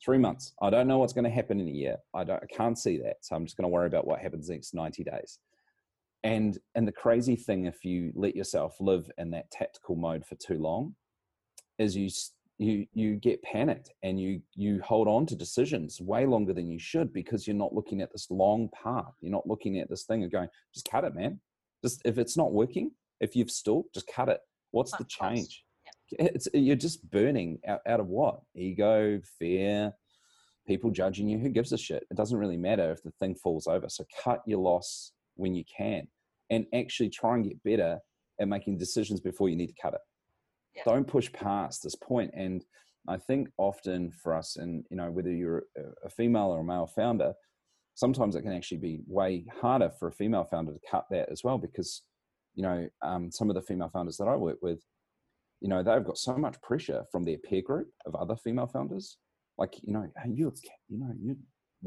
Three 0.05 0.19
months. 0.19 0.55
I 0.63 0.71
don't 0.71 0.89
know 0.89 0.99
what's 0.99 1.13
going 1.13 1.25
to 1.25 1.31
happen 1.31 1.61
in 1.61 1.69
a 1.69 1.73
year. 1.73 1.97
I 2.15 2.25
don't. 2.25 2.43
I 2.43 2.47
can't 2.47 2.79
see 2.79 2.99
that. 2.99 3.17
So 3.21 3.37
I'm 3.37 3.45
just 3.45 3.57
going 3.57 3.65
to 3.65 3.69
worry 3.69 3.87
about 3.87 4.07
what 4.07 4.21
happens 4.21 4.49
next 4.49 4.75
90 4.75 5.05
days. 5.05 5.39
And 6.23 6.59
and 6.75 6.87
the 6.87 6.93
crazy 6.93 7.37
thing, 7.37 7.67
if 7.67 7.85
you 7.85 8.13
let 8.15 8.37
yourself 8.37 8.77
live 8.81 9.11
in 9.19 9.31
that 9.33 9.51
tactical 9.51 9.97
mode 9.97 10.25
for 10.25 10.37
too 10.37 10.59
long, 10.59 10.95
is 11.79 11.97
you 11.97 12.09
you 12.59 12.87
you 12.93 13.17
get 13.17 13.43
panicked 13.43 13.91
and 14.03 14.21
you 14.21 14.43
you 14.55 14.81
hold 14.83 15.09
on 15.09 15.25
to 15.27 15.35
decisions 15.35 16.01
way 16.01 16.27
longer 16.27 16.53
than 16.53 16.69
you 16.69 16.79
should 16.79 17.13
because 17.13 17.47
you're 17.47 17.57
not 17.57 17.75
looking 17.75 18.03
at 18.03 18.13
this 18.13 18.31
long 18.31 18.69
path. 18.71 19.15
You're 19.21 19.33
not 19.33 19.47
looking 19.47 19.79
at 19.79 19.89
this 19.89 20.05
thing 20.05 20.23
and 20.23 20.31
going, 20.31 20.49
just 20.75 20.89
cut 20.91 21.05
it, 21.05 21.15
man. 21.15 21.41
Just 21.83 22.03
if 22.05 22.19
it's 22.19 22.37
not 22.37 22.53
working, 22.53 22.91
if 23.21 23.35
you've 23.37 23.51
stalled, 23.51 23.87
just 23.95 24.07
cut 24.07 24.29
it. 24.29 24.41
What's 24.71 24.97
the 24.97 25.05
change? 25.05 25.65
It's 26.13 26.49
you're 26.53 26.77
just 26.77 27.09
burning 27.11 27.61
out, 27.67 27.81
out 27.87 28.01
of 28.01 28.09
what? 28.09 28.41
Ego, 28.55 29.21
fear, 29.39 29.93
people 30.67 30.91
judging 30.91 31.29
you. 31.29 31.39
Who 31.39 31.49
gives 31.49 31.73
a 31.73 31.79
shit? 31.79 32.05
It 32.11 32.17
doesn't 32.17 32.39
really 32.39 32.57
matter 32.57 32.91
if 32.91 33.03
the 33.03 33.13
thing 33.13 33.35
falls 33.35 33.67
over. 33.67 33.89
So 33.89 34.05
cut 34.23 34.43
your 34.47 34.59
loss 34.59 35.13
when 35.37 35.55
you 35.55 35.65
can 35.65 36.09
and 36.51 36.67
actually 36.75 37.11
try 37.11 37.35
and 37.35 37.45
get 37.45 37.63
better 37.63 37.99
at 38.41 38.49
making 38.49 38.79
decisions 38.79 39.21
before 39.21 39.49
you 39.49 39.57
need 39.57 39.69
to 39.69 39.81
cut 39.81 39.95
it. 39.95 40.01
Yeah. 40.75 40.83
Don't 40.85 41.07
push 41.07 41.33
past 41.33 41.83
this 41.83 41.95
point. 41.95 42.33
And 42.35 42.65
I 43.09 43.17
think 43.17 43.49
often 43.57 44.11
for 44.11 44.35
us, 44.35 44.57
and 44.57 44.85
you 44.91 44.97
know, 44.97 45.11
whether 45.11 45.31
you're 45.33 45.65
a- 45.77 46.07
a 46.07 46.11
female 46.11 46.51
or 46.51 46.61
a 46.61 46.65
male 46.65 46.87
founder, 46.87 47.35
sometimes 48.01 48.35
it 48.35 48.43
can 48.43 48.53
actually 48.59 48.79
be 48.79 49.01
way 49.07 49.45
harder 49.61 49.91
for 49.99 50.09
a 50.09 50.13
female 50.21 50.45
founder 50.45 50.73
to 50.73 50.81
cut 50.91 51.05
that 51.11 51.29
as 51.31 51.45
well 51.45 51.59
because 51.59 52.03
you 52.55 52.63
know 52.63 52.89
um, 53.03 53.31
some 53.31 53.49
of 53.51 53.55
the 53.55 53.63
female 53.63 53.91
founders 53.93 54.17
that 54.17 54.29
i 54.29 54.35
work 54.35 54.59
with 54.63 54.81
you 55.61 55.69
know 55.69 55.83
they've 55.83 56.05
got 56.11 56.17
so 56.17 56.35
much 56.37 56.57
pressure 56.63 57.05
from 57.13 57.25
their 57.25 57.37
peer 57.47 57.61
group 57.63 57.89
of 58.07 58.15
other 58.15 58.35
female 58.45 58.67
founders. 58.67 59.19
Like 59.59 59.75
you 59.83 59.93
know 59.93 60.07
hey 60.23 60.31
you're 60.39 60.55
you 60.89 60.99
know 61.03 61.13
you're 61.23 61.37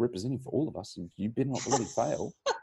representing 0.06 0.38
for 0.44 0.52
all 0.56 0.68
of 0.68 0.76
us 0.78 0.90
and 0.98 1.10
you 1.18 1.30
better 1.30 1.50
not 1.50 1.66
bloody 1.66 1.90
fail. 2.00 2.32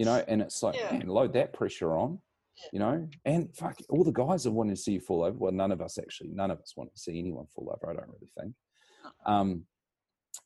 You 0.00 0.06
know 0.06 0.18
and 0.26 0.42
it's 0.42 0.60
like 0.66 0.74
Yeah. 0.74 0.90
man 0.98 1.06
load 1.06 1.32
that 1.34 1.52
pressure 1.52 1.92
on 1.96 2.10
Yeah. 2.56 2.68
you 2.74 2.78
know? 2.84 2.96
And 3.24 3.42
fuck 3.60 3.76
all 3.88 4.02
the 4.02 4.10
guys 4.24 4.44
are 4.44 4.50
wanting 4.58 4.74
to 4.74 4.82
see 4.84 4.94
you 4.96 5.00
fall 5.08 5.22
over. 5.22 5.38
Well 5.38 5.52
none 5.62 5.70
of 5.70 5.80
us 5.80 5.98
actually 5.98 6.30
none 6.42 6.50
of 6.50 6.58
us 6.64 6.72
want 6.76 6.90
to 6.92 6.98
see 7.04 7.16
anyone 7.16 7.46
fall 7.54 7.68
over 7.72 7.84
i 7.92 7.94
don't 7.96 8.08
really 8.14 8.32
think. 8.38 8.52
Um 9.32 9.48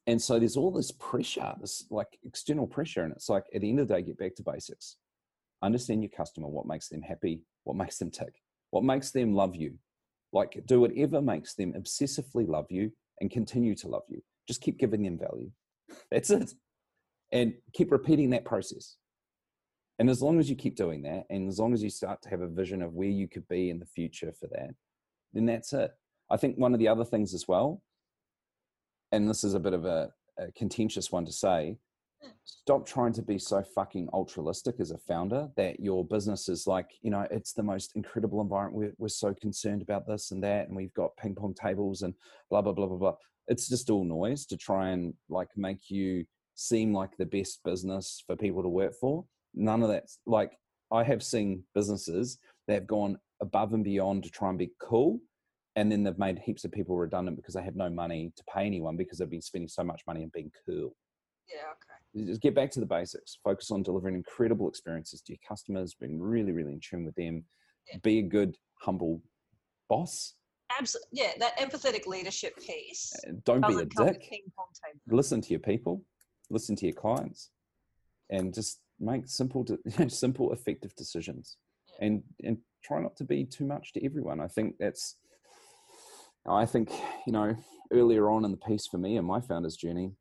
and 0.07 0.21
so 0.21 0.39
there's 0.39 0.57
all 0.57 0.71
this 0.71 0.93
pressure 0.93 1.55
this 1.61 1.85
like 1.91 2.19
external 2.25 2.67
pressure 2.67 3.03
and 3.03 3.13
it's 3.13 3.29
like 3.29 3.45
at 3.55 3.61
the 3.61 3.69
end 3.69 3.81
of 3.81 3.89
the 3.89 3.95
day 3.95 4.03
get 4.03 4.19
back 4.19 4.35
to 4.35 4.43
basics 4.43 4.97
understand 5.63 6.03
your 6.03 6.11
customer 6.11 6.49
what 6.49 6.67
makes 6.67 6.89
them 6.89 7.03
happy 7.03 7.41
what 7.65 7.77
makes 7.77 7.99
them 7.99 8.11
tick 8.11 8.43
what 8.71 8.85
makes 8.85 9.11
them 9.11 9.35
love 9.35 9.57
you 9.57 9.75
like 10.33 10.61
do 10.67 10.81
whatever 10.81 11.23
makes 11.23 11.55
them 11.55 11.73
obsessively 11.73 12.47
love 12.47 12.67
you 12.71 12.91
and 13.21 13.31
continue 13.31 13.75
to 13.75 13.89
love 13.89 14.03
you 14.09 14.21
just 14.47 14.61
keep 14.61 14.79
giving 14.79 15.03
them 15.03 15.19
value 15.19 15.51
That's 16.11 16.31
it. 16.31 16.53
And 17.33 17.55
keep 17.73 17.91
repeating 17.93 18.31
that 18.31 18.45
process. 18.45 18.97
And 19.99 20.09
as 20.09 20.23
long 20.23 20.39
as 20.39 20.49
you 20.49 20.57
keep 20.57 20.77
doing 20.77 21.03
that, 21.03 21.25
and 21.29 21.49
as 21.49 21.59
long 21.59 21.75
as 21.75 21.83
you 21.83 21.91
start 21.91 22.23
to 22.23 22.29
have 22.31 22.41
a 22.41 22.47
vision 22.47 22.83
of 22.83 22.95
where 22.95 23.09
you 23.09 23.29
could 23.29 23.47
be 23.49 23.69
in 23.69 23.81
the 23.81 23.87
future 23.87 24.33
for 24.33 24.47
that, 24.53 24.71
then 25.33 25.47
that's 25.47 25.73
it. 25.73 25.91
I 26.31 26.37
think 26.37 26.57
one 26.57 26.73
of 26.73 26.79
the 26.79 26.89
other 26.89 27.05
things 27.05 27.35
as 27.35 27.49
well, 27.49 27.83
and 29.13 29.29
this 29.29 29.45
is 29.45 29.55
a 29.55 29.61
bit 29.61 29.73
of 29.73 29.85
a, 29.85 30.11
a 30.39 30.51
contentious 30.53 31.11
one 31.11 31.25
to 31.25 31.33
say, 31.33 31.77
hmm. 32.23 32.31
stop 32.45 32.87
trying 32.87 33.13
to 33.15 33.23
be 33.23 33.39
so 33.39 33.63
fucking 33.63 34.09
altruistic 34.11 34.77
as 34.81 34.91
a 34.91 34.99
founder 34.99 35.49
that 35.57 35.81
your 35.81 36.05
business 36.05 36.49
is 36.49 36.67
like 36.67 36.91
you 37.03 37.11
know 37.11 37.27
it's 37.31 37.53
the 37.53 37.63
most 37.63 37.93
incredible 37.95 38.41
environment. 38.41 38.77
We're, 38.77 38.95
we're 38.99 39.09
so 39.09 39.35
concerned 39.35 39.83
about 39.83 40.07
this 40.07 40.31
and 40.31 40.43
that 40.45 40.69
and 40.69 40.77
we've 40.77 40.95
got 40.95 41.17
ping 41.17 41.35
pong 41.35 41.55
tables 41.55 42.03
and 42.03 42.15
blah 42.51 42.63
blah 42.63 42.73
blah 42.73 42.87
blah 42.87 42.99
blah. 42.99 43.15
It's 43.47 43.69
just 43.69 43.91
all 43.91 44.05
noise 44.05 44.45
to 44.47 44.57
try 44.57 44.91
and 44.91 45.15
like 45.29 45.49
make 45.57 45.91
you 45.91 46.25
seem 46.55 46.93
like 46.93 47.17
the 47.17 47.27
best 47.27 47.61
business 47.65 48.23
for 48.27 48.37
people 48.37 48.63
to 48.63 48.69
work 48.69 48.95
for. 49.01 49.25
None 49.55 49.83
of 49.83 49.89
that's 49.89 50.19
like 50.27 50.59
i 50.91 51.03
have 51.03 51.23
seen 51.23 51.63
businesses 51.75 52.39
that 52.67 52.75
have 52.75 52.87
gone 52.87 53.19
above 53.41 53.73
and 53.73 53.85
beyond 53.85 54.25
to 54.25 54.31
try 54.31 54.49
and 54.49 54.59
be 54.59 54.71
cool 54.81 55.21
and 55.79 55.93
then 55.93 56.03
they've 56.03 56.19
made 56.19 56.39
heaps 56.39 56.65
of 56.65 56.73
people 56.73 56.97
redundant 56.97 57.37
because 57.37 57.55
they 57.55 57.63
have 57.63 57.77
no 57.77 57.89
money 57.89 58.33
to 58.37 58.43
pay 58.53 58.65
anyone 58.67 58.97
because 58.97 59.19
they've 59.19 59.31
been 59.31 59.41
spending 59.43 59.69
so 59.69 59.85
much 59.85 60.03
money 60.07 60.23
and 60.23 60.33
being 60.33 60.51
cool. 60.67 60.95
Yeah, 61.49 61.71
okay. 61.73 62.27
just 62.27 62.41
get 62.43 62.55
back 62.55 62.71
to 62.73 62.81
the 62.81 62.87
basics. 62.87 63.39
Focus 63.45 63.71
on 63.71 63.83
delivering 63.83 64.15
incredible 64.17 64.69
experiences 64.69 65.21
to 65.23 65.33
your 65.33 65.39
customers 65.49 65.95
being 65.95 66.21
really 66.21 66.53
really 66.53 66.73
in 66.73 66.81
tune 66.81 67.05
with 67.05 67.15
them. 67.15 67.45
Yeah. 67.91 67.99
be 68.03 68.19
a 68.19 68.23
good 68.23 68.57
humble 68.81 69.23
boss. 69.89 70.35
Absolutely. 70.79 71.09
Yeah, 71.13 71.33
that 71.39 71.59
empathetic 71.59 72.07
leadership 72.07 72.55
piece 72.59 73.13
Uh, 73.27 73.33
don't 73.45 73.63
be 73.63 73.69
a 73.69 73.85
doesn't 73.87 73.97
come 73.97 74.07
with 74.07 74.21
dick. 74.21 74.43
listen 75.11 75.41
to 75.41 75.51
your 75.51 75.61
people. 75.61 76.05
Listen 76.51 76.77
to 76.77 76.87
your 76.87 76.95
clients. 76.95 77.51
And 78.31 78.53
just 78.53 78.81
make 79.01 79.27
simple 79.29 79.63
de- 79.65 80.11
simple 80.25 80.53
effective 80.53 80.95
decisions. 80.97 81.57
Yeah. 81.89 82.07
and 82.07 82.23
and 82.45 82.59
try 82.85 83.01
not 83.01 83.17
to 83.17 83.25
be 83.25 83.45
too 83.45 83.65
much 83.65 83.93
to 83.95 84.05
everyone. 84.05 84.41
I 84.41 84.49
think 84.49 84.75
that's 84.79 85.17
i 86.49 86.67
think 86.67 86.91
you 87.27 87.33
know 87.33 87.57
earlier 87.93 88.31
on 88.31 88.45
in 88.45 88.51
the 88.51 88.57
piece 88.57 88.87
for 88.87 88.99
me 88.99 89.17
and 89.17 89.27
my 89.27 89.41
founders 89.41 89.77
journey 89.77 90.13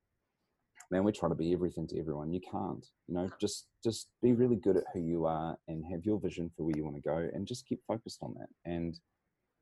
man 0.92 1.04
we're 1.04 1.12
trying 1.12 1.32
to 1.32 1.36
be 1.36 1.54
everything 1.54 1.88
to 1.88 2.00
everyone. 2.00 2.32
You 2.32 2.40
can't 2.40 2.86
you 3.08 3.16
know 3.16 3.30
just 3.40 3.68
just 3.84 4.08
be 4.22 4.34
really 4.34 4.56
good 4.56 4.78
at 4.78 4.86
who 4.94 5.00
you 5.00 5.26
are 5.26 5.58
and 5.68 5.84
have 5.92 6.06
your 6.06 6.20
vision 6.20 6.50
for 6.56 6.64
where 6.64 6.76
you 6.76 6.84
want 6.84 6.96
to 6.96 7.02
go 7.02 7.30
and 7.34 7.48
just 7.48 7.68
keep 7.68 7.80
focused 7.88 8.20
on 8.22 8.36
that. 8.40 8.50
And 8.66 8.98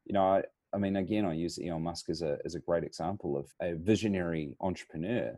you 0.05 0.13
know 0.13 0.23
i, 0.23 0.43
I 0.73 0.77
mean 0.77 0.95
again 0.97 1.25
i 1.25 1.33
use 1.33 1.59
elon 1.63 1.83
musk 1.83 2.09
as 2.09 2.21
a 2.21 2.37
as 2.45 2.55
a 2.55 2.59
great 2.59 2.83
example 2.83 3.37
of 3.37 3.47
a 3.61 3.75
visionary 3.75 4.55
entrepreneur. 4.61 5.37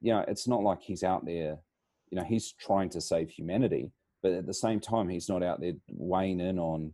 You 0.00 0.14
know 0.14 0.24
it's 0.26 0.48
not 0.48 0.62
like 0.62 0.82
he's 0.82 1.04
out 1.04 1.24
there 1.24 1.58
you 2.10 2.18
know 2.18 2.24
he's 2.24 2.52
trying 2.52 2.90
to 2.90 3.00
save 3.00 3.30
humanity 3.30 3.92
but 4.22 4.32
at 4.32 4.46
the 4.46 4.54
same 4.54 4.80
time 4.80 5.08
he's 5.08 5.28
not 5.28 5.42
out 5.42 5.60
there 5.60 5.74
weighing 5.88 6.40
in 6.40 6.58
on 6.58 6.92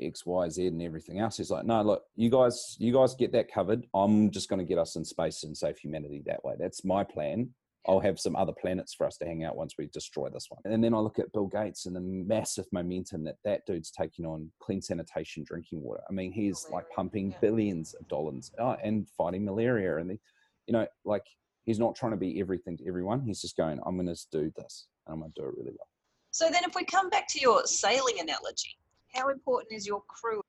X, 0.00 0.24
Y, 0.26 0.48
Z, 0.48 0.66
and 0.66 0.82
everything 0.82 1.20
else. 1.20 1.36
He's 1.36 1.50
like, 1.50 1.64
no, 1.64 1.82
look, 1.82 2.02
you 2.16 2.30
guys, 2.30 2.76
you 2.78 2.92
guys 2.92 3.14
get 3.14 3.32
that 3.32 3.52
covered. 3.52 3.86
I'm 3.94 4.30
just 4.30 4.48
going 4.48 4.58
to 4.58 4.64
get 4.64 4.78
us 4.78 4.96
in 4.96 5.04
space 5.04 5.44
and 5.44 5.56
save 5.56 5.78
humanity 5.78 6.22
that 6.26 6.44
way. 6.44 6.54
That's 6.58 6.84
my 6.84 7.04
plan. 7.04 7.50
I'll 7.88 8.00
have 8.00 8.20
some 8.20 8.36
other 8.36 8.52
planets 8.52 8.94
for 8.94 9.06
us 9.06 9.16
to 9.18 9.24
hang 9.24 9.42
out 9.42 9.56
once 9.56 9.74
we 9.78 9.86
destroy 9.86 10.28
this 10.28 10.46
one. 10.50 10.60
And 10.64 10.84
then 10.84 10.92
I 10.92 10.98
look 10.98 11.18
at 11.18 11.32
Bill 11.32 11.46
Gates 11.46 11.86
and 11.86 11.96
the 11.96 12.00
massive 12.00 12.66
momentum 12.72 13.24
that 13.24 13.36
that 13.44 13.64
dude's 13.66 13.90
taking 13.90 14.26
on 14.26 14.50
clean 14.60 14.82
sanitation, 14.82 15.44
drinking 15.44 15.82
water. 15.82 16.02
I 16.08 16.12
mean, 16.12 16.30
he's 16.30 16.66
like 16.70 16.84
pumping 16.94 17.30
yeah. 17.30 17.38
billions 17.40 17.94
of 17.94 18.06
dollars 18.08 18.52
uh, 18.58 18.76
and 18.82 19.08
fighting 19.16 19.46
malaria. 19.46 19.96
And 19.96 20.10
the, 20.10 20.18
you 20.66 20.74
know, 20.74 20.86
like 21.06 21.24
he's 21.64 21.78
not 21.78 21.94
trying 21.94 22.12
to 22.12 22.18
be 22.18 22.38
everything 22.38 22.76
to 22.78 22.86
everyone. 22.86 23.22
He's 23.22 23.40
just 23.40 23.56
going, 23.56 23.80
I'm 23.86 23.96
going 23.96 24.14
to 24.14 24.26
do 24.30 24.52
this, 24.56 24.86
and 25.06 25.14
I'm 25.14 25.20
going 25.20 25.32
to 25.34 25.40
do 25.40 25.48
it 25.48 25.54
really 25.56 25.72
well. 25.72 25.88
So 26.32 26.50
then, 26.50 26.62
if 26.64 26.74
we 26.74 26.84
come 26.84 27.08
back 27.10 27.28
to 27.28 27.40
your 27.40 27.64
sailing 27.66 28.20
analogy, 28.20 28.76
how 29.12 29.28
important 29.28 29.72
is 29.72 29.86
your 29.86 30.02
crew? 30.08 30.40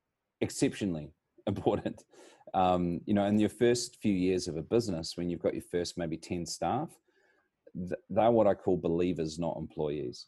exceptionally 0.41 1.13
important. 1.47 2.03
Um, 2.53 2.99
you 3.05 3.13
know, 3.13 3.25
in 3.25 3.39
your 3.39 3.49
first 3.49 3.97
few 4.01 4.13
years 4.13 4.47
of 4.47 4.57
a 4.57 4.61
business, 4.61 5.13
when 5.15 5.29
you've 5.29 5.41
got 5.41 5.53
your 5.53 5.63
first 5.71 5.97
maybe 5.97 6.17
10 6.17 6.45
staff, 6.45 6.89
they're 8.09 8.31
what 8.31 8.47
I 8.47 8.53
call 8.53 8.75
believers, 8.75 9.39
not 9.39 9.55
employees. 9.57 10.27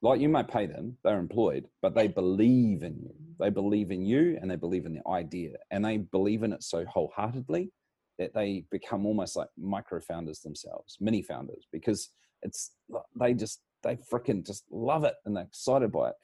Like 0.00 0.20
you 0.20 0.28
might 0.28 0.48
pay 0.48 0.66
them, 0.66 0.96
they're 1.02 1.18
employed, 1.18 1.66
but 1.82 1.94
they 1.94 2.06
believe 2.06 2.82
in 2.82 3.00
you. 3.00 3.14
They 3.40 3.50
believe 3.50 3.90
in 3.90 4.04
you 4.04 4.38
and 4.40 4.50
they 4.50 4.56
believe 4.56 4.86
in 4.86 4.94
the 4.94 5.10
idea 5.10 5.56
and 5.70 5.84
they 5.84 5.96
believe 5.96 6.42
in 6.42 6.52
it 6.52 6.62
so 6.62 6.84
wholeheartedly 6.84 7.72
that 8.18 8.34
they 8.34 8.64
become 8.70 9.06
almost 9.06 9.34
like 9.34 9.48
micro 9.58 10.00
founders 10.00 10.40
themselves, 10.40 10.98
mini 11.00 11.22
founders, 11.22 11.66
because 11.72 12.10
it's 12.42 12.72
they 13.18 13.34
just 13.34 13.60
they 13.82 13.96
freaking 13.96 14.46
just 14.46 14.64
love 14.70 15.04
it 15.04 15.14
and 15.24 15.36
they're 15.36 15.44
excited 15.44 15.90
by 15.90 16.10
it 16.10 16.14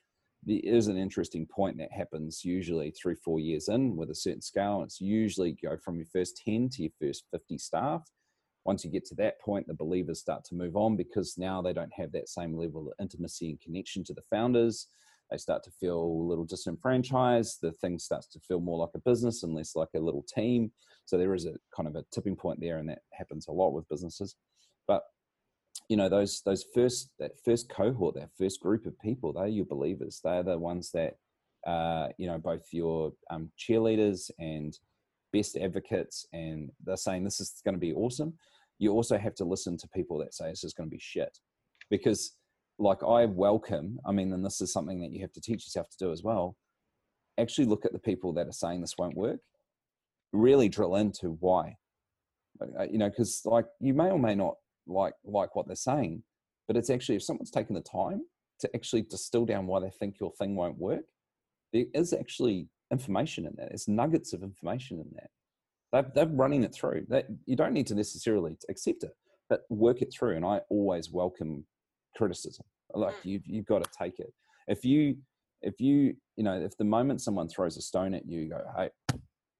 there 0.44 0.60
is 0.62 0.88
an 0.88 0.96
interesting 0.96 1.46
point 1.46 1.76
that 1.78 1.92
happens 1.92 2.44
usually 2.44 2.90
three, 2.90 3.14
four 3.14 3.40
years 3.40 3.68
in 3.68 3.96
with 3.96 4.10
a 4.10 4.14
certain 4.14 4.40
scale. 4.40 4.82
It's 4.82 5.00
usually 5.00 5.56
go 5.62 5.76
from 5.76 5.96
your 5.96 6.06
first 6.06 6.40
10 6.44 6.70
to 6.70 6.82
your 6.82 6.92
first 7.00 7.24
50 7.30 7.58
staff. 7.58 8.10
Once 8.64 8.84
you 8.84 8.90
get 8.90 9.04
to 9.06 9.14
that 9.16 9.40
point, 9.40 9.66
the 9.66 9.74
believers 9.74 10.20
start 10.20 10.44
to 10.44 10.54
move 10.54 10.76
on 10.76 10.96
because 10.96 11.36
now 11.38 11.60
they 11.60 11.72
don't 11.72 11.92
have 11.92 12.12
that 12.12 12.28
same 12.28 12.56
level 12.56 12.86
of 12.86 12.92
intimacy 13.00 13.50
and 13.50 13.60
connection 13.60 14.04
to 14.04 14.14
the 14.14 14.22
founders. 14.30 14.86
They 15.30 15.36
start 15.36 15.62
to 15.64 15.70
feel 15.70 15.98
a 15.98 16.28
little 16.28 16.44
disenfranchised. 16.44 17.58
The 17.60 17.72
thing 17.72 17.98
starts 17.98 18.26
to 18.28 18.40
feel 18.40 18.60
more 18.60 18.78
like 18.78 18.90
a 18.94 18.98
business 18.98 19.42
and 19.42 19.54
less 19.54 19.76
like 19.76 19.90
a 19.94 20.00
little 20.00 20.24
team. 20.24 20.72
So 21.04 21.16
there 21.16 21.34
is 21.34 21.46
a 21.46 21.54
kind 21.74 21.88
of 21.88 21.96
a 21.96 22.04
tipping 22.12 22.36
point 22.36 22.60
there, 22.60 22.78
and 22.78 22.88
that 22.88 23.02
happens 23.12 23.46
a 23.46 23.52
lot 23.52 23.70
with 23.70 23.88
businesses. 23.88 24.36
But 24.88 25.02
you 25.88 25.96
know 25.96 26.08
those 26.08 26.42
those 26.44 26.64
first 26.74 27.10
that 27.18 27.32
first 27.44 27.68
cohort 27.68 28.14
that 28.14 28.30
first 28.38 28.60
group 28.60 28.86
of 28.86 28.98
people 29.00 29.32
they're 29.32 29.46
your 29.46 29.64
believers. 29.64 30.20
They're 30.22 30.42
the 30.42 30.58
ones 30.58 30.90
that 30.92 31.16
uh 31.66 32.08
you 32.18 32.26
know 32.26 32.38
both 32.38 32.62
your 32.72 33.12
um, 33.30 33.50
cheerleaders 33.58 34.30
and 34.38 34.78
best 35.32 35.56
advocates 35.56 36.26
and 36.32 36.70
they're 36.84 36.96
saying 36.96 37.22
this 37.22 37.40
is 37.40 37.60
going 37.64 37.74
to 37.74 37.80
be 37.80 37.92
awesome. 37.92 38.34
You 38.78 38.92
also 38.92 39.18
have 39.18 39.34
to 39.36 39.44
listen 39.44 39.76
to 39.78 39.88
people 39.88 40.18
that 40.18 40.34
say 40.34 40.48
this 40.48 40.64
is 40.64 40.72
going 40.72 40.88
to 40.88 40.94
be 40.94 41.00
shit. 41.00 41.38
Because 41.90 42.36
like 42.78 43.02
i 43.06 43.26
welcome 43.26 43.98
i 44.06 44.12
mean 44.12 44.32
and 44.32 44.42
this 44.42 44.62
is 44.62 44.72
something 44.72 45.02
that 45.02 45.12
you 45.12 45.20
have 45.20 45.32
to 45.32 45.40
teach 45.40 45.66
yourself 45.66 45.86
to 45.90 45.98
do 45.98 46.12
as 46.12 46.22
well 46.22 46.56
actually 47.38 47.66
look 47.66 47.84
at 47.84 47.92
the 47.92 47.98
people 47.98 48.32
that 48.32 48.48
are 48.48 48.52
saying 48.52 48.80
this 48.80 48.96
won't 48.96 49.16
work 49.16 49.40
really 50.32 50.68
drill 50.68 50.96
into 50.96 51.36
why. 51.40 51.76
Uh, 52.78 52.84
you 52.90 52.98
know 52.98 53.08
because 53.08 53.40
like 53.44 53.64
you 53.80 53.94
may 53.94 54.10
or 54.10 54.18
may 54.18 54.34
not 54.34 54.54
like 54.90 55.14
like 55.24 55.54
what 55.56 55.66
they're 55.66 55.76
saying 55.76 56.22
but 56.66 56.76
it's 56.76 56.90
actually 56.90 57.16
if 57.16 57.22
someone's 57.22 57.50
taken 57.50 57.74
the 57.74 57.80
time 57.80 58.22
to 58.60 58.70
actually 58.74 59.02
distill 59.02 59.46
down 59.46 59.66
why 59.66 59.80
they 59.80 59.90
think 59.90 60.20
your 60.20 60.32
thing 60.32 60.54
won't 60.54 60.78
work 60.78 61.04
there 61.72 61.84
is 61.94 62.12
actually 62.12 62.68
information 62.90 63.46
in 63.46 63.54
that 63.56 63.68
there's 63.68 63.88
nuggets 63.88 64.32
of 64.32 64.42
information 64.42 64.98
in 64.98 65.06
that 65.14 65.30
they're, 65.92 66.12
they're 66.14 66.36
running 66.36 66.62
it 66.62 66.72
through. 66.72 67.04
That 67.08 67.26
you 67.46 67.56
don't 67.56 67.72
need 67.72 67.86
to 67.88 67.94
necessarily 67.94 68.56
accept 68.68 69.02
it 69.04 69.12
but 69.48 69.62
work 69.68 70.00
it 70.02 70.12
through 70.12 70.36
and 70.36 70.44
i 70.44 70.60
always 70.70 71.10
welcome 71.10 71.64
criticism. 72.16 72.64
Like 72.94 73.16
Mm. 73.16 73.24
you've, 73.24 73.46
you've 73.46 73.66
got 73.66 73.82
to 73.84 73.90
take 73.98 74.18
it. 74.18 74.32
If 74.68 74.84
you 74.84 75.16
if 75.62 75.80
you 75.80 76.16
you 76.36 76.44
know 76.44 76.58
if 76.60 76.76
the 76.76 76.84
moment 76.84 77.20
someone 77.20 77.48
throws 77.48 77.76
a 77.76 77.82
stone 77.82 78.14
at 78.14 78.26
you 78.26 78.40
you 78.40 78.48
go 78.50 78.62
hey 78.76 78.90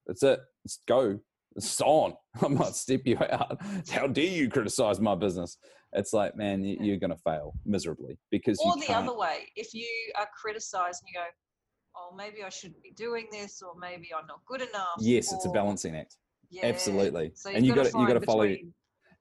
that's 0.06 0.22
it. 0.22 0.40
Let's 0.64 0.78
go 0.87 1.18
it's 1.57 1.80
on. 1.85 2.14
I 2.42 2.49
might 2.49 2.75
step 2.75 3.02
you 3.04 3.19
out. 3.19 3.59
How 3.90 4.07
dare 4.07 4.25
you 4.25 4.49
criticize 4.49 5.00
my 5.00 5.14
business? 5.14 5.59
It's 5.92 6.12
like, 6.12 6.37
man, 6.37 6.62
you- 6.64 6.78
you're 6.80 6.99
going 6.99 7.11
to 7.11 7.16
fail 7.16 7.54
miserably 7.64 8.16
because 8.30 8.61
Or 8.64 8.75
the 8.76 8.83
can't. 8.87 9.09
other 9.09 9.16
way, 9.19 9.49
if 9.57 9.75
you 9.75 9.87
are 10.19 10.28
criticized 10.40 11.02
and 11.02 11.09
you 11.09 11.14
go, 11.21 11.26
oh, 11.97 12.14
maybe 12.16 12.45
I 12.45 12.49
shouldn't 12.49 12.83
be 12.83 12.92
doing 12.92 13.26
this, 13.33 13.61
or 13.62 13.75
maybe 13.78 14.09
I'm 14.16 14.26
not 14.26 14.40
good 14.47 14.62
enough. 14.62 14.88
Yes, 15.00 15.33
it's 15.33 15.47
a 15.47 15.50
balancing 15.50 15.97
act. 15.97 16.16
Yeah. 16.49 16.66
Absolutely. 16.66 17.33
So 17.35 17.50
And 17.50 17.64
you 17.66 17.75
got 17.75 17.90
gotta- 17.92 18.12
you 18.14 18.21
follow- 18.25 18.47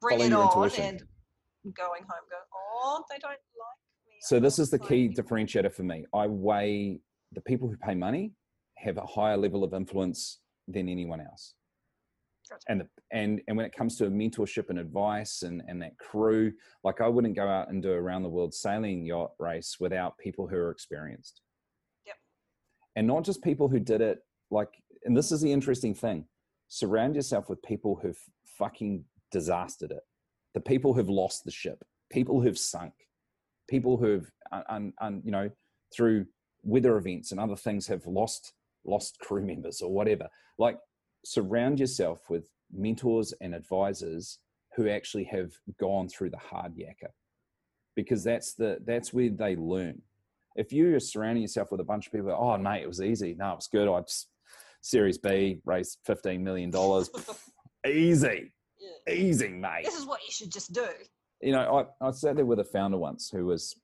bring 0.02 0.20
follow 0.20 0.22
it 0.26 0.30
your 0.30 0.40
on 0.44 0.64
intuition. 0.64 1.00
and 1.66 1.76
going 1.76 2.04
home, 2.04 2.22
go, 2.30 2.38
oh, 2.56 3.04
they 3.10 3.18
don't 3.18 3.30
like 3.32 3.38
me. 4.08 4.14
So 4.22 4.38
I'm 4.38 4.44
this 4.44 4.60
is 4.60 4.70
the 4.70 4.80
key 4.80 5.06
anymore." 5.06 5.16
differentiator 5.24 5.72
for 5.74 5.84
me. 5.84 6.06
I 6.14 6.28
weigh 6.28 7.02
the 7.32 7.42
people 7.42 7.68
who 7.68 7.78
pay 7.78 7.96
money 7.96 8.34
have 8.78 8.98
a 8.98 9.06
higher 9.06 9.38
level 9.38 9.64
of 9.64 9.74
influence 9.74 10.40
than 10.68 10.88
anyone 10.88 11.20
else. 11.22 11.54
Gotcha. 12.50 12.64
And 12.68 12.82
the, 12.82 12.88
and 13.12 13.42
and 13.48 13.58
when 13.58 13.66
it 13.66 13.76
comes 13.76 13.98
to 13.98 14.06
mentorship 14.06 14.70
and 14.70 14.80
advice 14.80 15.44
and 15.44 15.62
and 15.68 15.82
that 15.82 15.98
crew, 15.98 16.52
like 16.84 17.02
I 17.02 17.08
wouldn't 17.08 17.36
go 17.36 17.48
out 17.48 17.70
and 17.70 17.82
do 17.82 17.92
a 17.92 17.96
around 17.96 18.24
the 18.24 18.30
world 18.30 18.54
sailing 18.54 19.06
yacht 19.06 19.32
race 19.40 19.78
without 19.80 20.18
people 20.18 20.48
who 20.48 20.56
are 20.56 20.72
experienced. 20.72 21.42
Yep. 22.06 22.16
And 22.96 23.08
not 23.08 23.24
just 23.24 23.44
people 23.44 23.68
who 23.68 23.80
did 23.80 24.02
it 24.02 24.20
like 24.52 24.70
and 25.06 25.16
this 25.16 25.32
is 25.32 25.42
the 25.42 25.52
interesting 25.52 25.94
thing. 25.94 26.26
Surround 26.68 27.16
yourself 27.16 27.50
with 27.50 27.62
people 27.64 28.00
who've 28.02 28.20
fucking 28.58 29.04
disastered 29.32 29.92
it. 29.92 30.04
The 30.54 30.62
people 30.62 30.94
who've 30.94 31.10
lost 31.10 31.44
the 31.46 31.52
ship, 31.52 31.84
people 32.12 32.42
who've 32.42 32.58
sunk, 32.58 32.94
people 33.70 33.98
who've 33.98 34.30
un, 34.52 34.94
un, 35.00 35.22
you 35.24 35.32
know 35.32 35.50
through 35.96 36.26
weather 36.64 36.98
events 36.98 37.32
and 37.32 37.40
other 37.40 37.56
things 37.56 37.88
have 37.88 38.06
lost 38.06 38.54
lost 38.86 39.18
crew 39.20 39.46
members 39.46 39.82
or 39.82 39.94
whatever 39.94 40.28
like 40.58 40.78
surround 41.26 41.80
yourself 41.80 42.30
with 42.30 42.50
mentors 42.72 43.34
and 43.42 43.54
advisors 43.54 44.40
who 44.76 44.88
actually 44.88 45.24
have 45.26 45.52
gone 45.80 46.08
through 46.08 46.30
the 46.30 46.38
hard 46.38 46.76
yakka 46.76 47.10
because 47.96 48.24
that's 48.24 48.54
the 48.54 48.78
that's 48.86 49.14
where 49.14 49.30
they 49.30 49.56
learn. 49.56 50.02
If 50.56 50.72
you're 50.72 51.00
surrounding 51.00 51.42
yourself 51.42 51.72
with 51.72 51.82
a 51.82 51.86
bunch 51.86 52.08
of 52.08 52.14
people 52.14 52.32
oh 52.32 52.58
mate 52.58 52.84
it 52.84 52.88
was 52.88 53.02
easy. 53.02 53.36
No 53.38 53.52
it 53.52 53.56
was 53.56 53.68
good. 53.68 53.88
I 53.88 54.02
just 54.02 54.28
series 54.82 55.18
b 55.18 55.60
raised 55.66 56.00
15 56.06 56.44
million 56.44 56.70
dollars. 56.72 57.10
Easy. 57.88 58.52
Yeah. 58.78 59.14
easy 59.14 59.50
mate. 59.50 59.84
This 59.86 59.98
is 59.98 60.06
what 60.06 60.22
you 60.26 60.32
should 60.32 60.52
just 60.52 60.74
do. 60.74 60.88
you 61.42 61.52
know 61.52 61.88
I, 62.02 62.08
I 62.08 62.12
sat 62.12 62.36
there 62.36 62.46
with 62.46 62.60
a 62.60 62.64
founder 62.66 62.98
once 62.98 63.30
who 63.30 63.46
was 63.46 63.76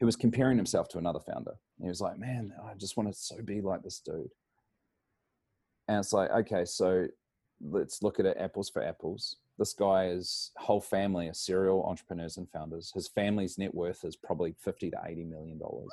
who 0.00 0.06
was 0.06 0.16
comparing 0.16 0.56
himself 0.56 0.88
to 0.90 0.98
another 0.98 1.20
founder. 1.20 1.52
He 1.80 1.88
was 1.88 2.00
like 2.00 2.18
man 2.18 2.52
i 2.64 2.74
just 2.74 2.96
want 2.96 3.08
to 3.08 3.14
so 3.18 3.36
be 3.42 3.60
like 3.60 3.82
this 3.82 3.98
dude 3.98 4.30
and 5.88 5.98
it's 5.98 6.12
like 6.12 6.30
okay 6.30 6.64
so 6.64 7.06
let's 7.60 8.02
look 8.02 8.20
at 8.20 8.26
it 8.26 8.36
apples 8.38 8.68
for 8.68 8.82
apples. 8.82 9.36
This 9.58 9.72
guy 9.72 10.06
is 10.06 10.50
whole 10.56 10.80
family 10.80 11.28
are 11.28 11.34
serial 11.34 11.84
entrepreneurs 11.84 12.36
and 12.36 12.48
founders. 12.50 12.92
His 12.94 13.08
family's 13.08 13.58
net 13.58 13.74
worth 13.74 14.04
is 14.04 14.16
probably 14.16 14.54
50 14.58 14.90
to 14.90 14.98
80 15.04 15.24
million 15.24 15.58
dollars. 15.58 15.90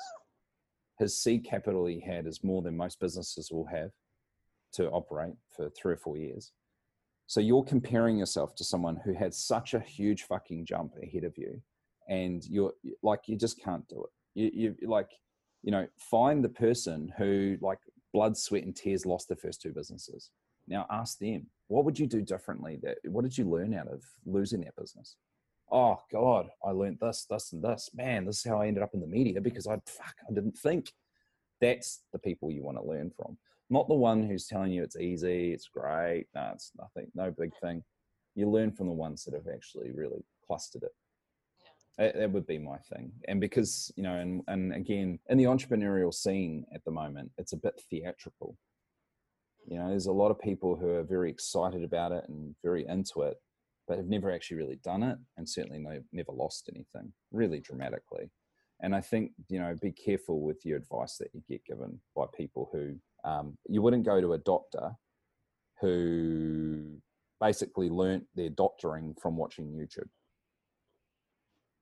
His 0.97 1.17
seed 1.17 1.45
capital 1.45 1.85
he 1.85 1.99
had 1.99 2.27
is 2.27 2.43
more 2.43 2.61
than 2.61 2.77
most 2.77 2.99
businesses 2.99 3.51
will 3.51 3.65
have 3.65 3.91
to 4.73 4.89
operate 4.89 5.33
for 5.55 5.69
three 5.69 5.93
or 5.93 5.97
four 5.97 6.17
years. 6.17 6.51
So 7.27 7.39
you're 7.39 7.63
comparing 7.63 8.17
yourself 8.17 8.55
to 8.55 8.63
someone 8.63 8.97
who 8.97 9.13
had 9.13 9.33
such 9.33 9.73
a 9.73 9.79
huge 9.79 10.23
fucking 10.23 10.65
jump 10.65 10.93
ahead 11.01 11.23
of 11.23 11.37
you, 11.37 11.61
and 12.09 12.43
you're 12.45 12.73
like 13.03 13.21
you 13.27 13.37
just 13.37 13.61
can't 13.61 13.87
do 13.87 14.03
it. 14.03 14.09
You 14.53 14.75
you 14.79 14.89
like 14.89 15.11
you 15.63 15.71
know 15.71 15.87
find 15.97 16.43
the 16.43 16.49
person 16.49 17.13
who 17.17 17.57
like 17.61 17.79
blood, 18.13 18.37
sweat, 18.37 18.63
and 18.63 18.75
tears 18.75 19.05
lost 19.05 19.27
their 19.27 19.37
first 19.37 19.61
two 19.61 19.71
businesses. 19.71 20.29
Now 20.67 20.85
ask 20.89 21.17
them 21.17 21.47
what 21.67 21.85
would 21.85 21.97
you 21.97 22.07
do 22.07 22.21
differently. 22.21 22.79
That 22.83 22.97
what 23.05 23.23
did 23.23 23.37
you 23.37 23.49
learn 23.49 23.73
out 23.73 23.87
of 23.87 24.03
losing 24.25 24.61
that 24.61 24.75
business? 24.75 25.15
Oh 25.71 25.99
God, 26.11 26.49
I 26.65 26.71
learned 26.71 26.97
this, 27.01 27.25
this, 27.29 27.53
and 27.53 27.63
this. 27.63 27.89
Man, 27.93 28.25
this 28.25 28.37
is 28.37 28.43
how 28.43 28.61
I 28.61 28.67
ended 28.67 28.83
up 28.83 28.93
in 28.93 28.99
the 28.99 29.07
media 29.07 29.39
because 29.41 29.67
I 29.67 29.79
fuck 29.85 30.15
I 30.29 30.33
didn't 30.33 30.57
think. 30.57 30.91
That's 31.61 32.01
the 32.11 32.19
people 32.19 32.51
you 32.51 32.63
want 32.63 32.77
to 32.77 32.83
learn 32.83 33.11
from 33.15 33.37
not 33.71 33.87
the 33.87 33.95
one 33.95 34.21
who's 34.21 34.47
telling 34.47 34.73
you 34.73 34.83
it's 34.83 34.97
easy, 34.97 35.53
it's 35.53 35.69
great, 35.69 36.25
no, 36.35 36.51
it's 36.53 36.73
nothing, 36.77 37.09
no 37.15 37.31
big 37.31 37.51
thing. 37.61 37.81
You 38.35 38.49
learn 38.49 38.73
from 38.73 38.87
the 38.87 38.93
ones 38.93 39.23
that 39.23 39.33
have 39.33 39.47
actually 39.51 39.91
really 39.91 40.25
clustered 40.45 40.83
it. 40.83 40.91
That, 41.97 42.31
would 42.31 42.47
be 42.47 42.57
my 42.57 42.77
thing. 42.77 43.11
And 43.27 43.39
because, 43.39 43.91
you 43.95 44.03
know, 44.03 44.15
and, 44.15 44.41
and 44.47 44.73
again, 44.73 45.19
in 45.29 45.37
the 45.37 45.43
entrepreneurial 45.43 46.13
scene 46.13 46.65
at 46.73 46.83
the 46.83 46.91
moment, 46.91 47.31
it's 47.37 47.53
a 47.53 47.57
bit 47.57 47.79
theatrical. 47.89 48.57
You 49.67 49.77
know, 49.77 49.89
there's 49.89 50.07
a 50.07 50.11
lot 50.11 50.31
of 50.31 50.39
people 50.39 50.75
who 50.75 50.89
are 50.89 51.03
very 51.03 51.29
excited 51.29 51.83
about 51.83 52.11
it 52.11 52.23
and 52.27 52.55
very 52.63 52.87
into 52.87 53.21
it, 53.21 53.37
but 53.87 53.97
have 53.97 54.07
never 54.07 54.31
actually 54.31 54.57
really 54.57 54.79
done 54.83 55.03
it 55.03 55.17
and 55.37 55.47
certainly 55.47 55.77
no, 55.77 56.01
never 56.11 56.31
lost 56.31 56.69
anything 56.73 57.13
really 57.31 57.59
dramatically. 57.59 58.31
And 58.81 58.95
I 58.95 59.01
think, 59.01 59.33
you 59.49 59.59
know, 59.59 59.75
be 59.79 59.91
careful 59.91 60.41
with 60.41 60.65
your 60.65 60.77
advice 60.77 61.17
that 61.17 61.29
you 61.33 61.43
get 61.47 61.63
given 61.65 61.99
by 62.15 62.25
people 62.35 62.69
who 62.71 62.95
um, 63.23 63.57
you 63.69 63.81
wouldn't 63.81 64.05
go 64.05 64.19
to 64.19 64.33
a 64.33 64.39
doctor 64.39 64.91
who 65.79 66.97
basically 67.39 67.89
learnt 67.89 68.23
their 68.35 68.49
doctoring 68.49 69.15
from 69.21 69.37
watching 69.37 69.67
YouTube, 69.67 70.09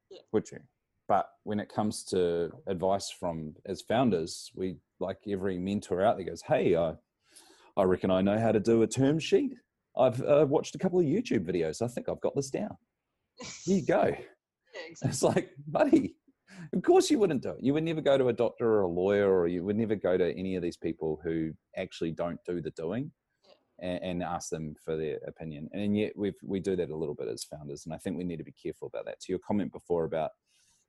Yeah. 0.10 0.22
would 0.32 0.50
you? 0.51 0.60
But 1.08 1.28
when 1.44 1.60
it 1.60 1.70
comes 1.74 2.04
to 2.06 2.51
advice 2.68 3.10
from 3.10 3.56
as 3.66 3.82
founders, 3.82 4.51
we 4.56 4.78
like 5.00 5.18
every 5.28 5.58
mentor 5.58 6.04
out 6.04 6.18
there 6.18 6.25
goes, 6.25 6.42
"Hey, 6.42 6.75
I, 6.75 6.94
I 7.78 7.84
reckon 7.84 8.12
I 8.12 8.22
know 8.22 8.38
how 8.38 8.51
to 8.51 8.60
do 8.60 8.84
a 8.84 8.88
term 8.88 9.20
sheet. 9.20 9.54
I've 9.98 10.22
uh, 10.22 10.46
watched 10.48 10.75
a 10.75 10.78
couple 10.78 11.00
of 11.00 11.06
YouTube 11.06 11.46
videos. 11.46 11.82
I 11.82 11.88
think 11.88 12.10
I've 12.10 12.22
got 12.22 12.36
this 12.36 12.50
down. 12.50 12.78
Here 13.66 13.78
you 13.78 13.86
go." 13.86 14.16
Yeah, 14.75 14.82
exactly. 14.88 15.10
It's 15.10 15.24
like, 15.24 15.50
buddy, 15.68 16.16
of 16.75 16.84
course 16.84 17.10
you 17.10 17.18
wouldn't 17.18 17.42
do 17.42 17.50
it. 17.50 17.58
You 17.60 17.74
would 17.74 17.84
never 17.84 18.01
go 18.01 18.20
to 18.20 18.28
a 18.28 18.34
doctor 18.34 18.68
or 18.68 18.82
a 18.82 18.88
lawyer, 18.88 19.36
or 19.36 19.48
you 19.48 19.63
would 19.63 19.76
never 19.76 19.95
go 19.95 20.15
to 20.15 20.32
any 20.38 20.56
of 20.56 20.62
these 20.62 20.78
people 20.78 21.19
who 21.24 21.52
actually 21.76 22.12
don't 22.12 22.39
do 22.45 22.62
the 22.62 22.69
doing 22.72 23.12
and, 23.82 24.04
and 24.04 24.24
ask 24.24 24.50
them 24.50 24.76
for 24.84 24.96
their 24.98 25.18
opinion. 25.28 25.70
And 25.74 25.98
yet 25.98 26.13
we 26.15 26.34
we 26.44 26.60
do 26.60 26.76
that 26.76 26.89
a 26.89 26.96
little 26.96 27.15
bit 27.15 27.28
as 27.28 27.44
founders, 27.44 27.86
and 27.86 27.94
I 27.94 27.98
think 27.98 28.18
we 28.18 28.24
need 28.24 28.38
to 28.38 28.44
be 28.44 28.54
careful 28.54 28.88
about 28.88 29.06
that. 29.06 29.20
To 29.22 29.32
your 29.32 29.39
comment 29.39 29.72
before 29.72 30.06
about, 30.06 30.32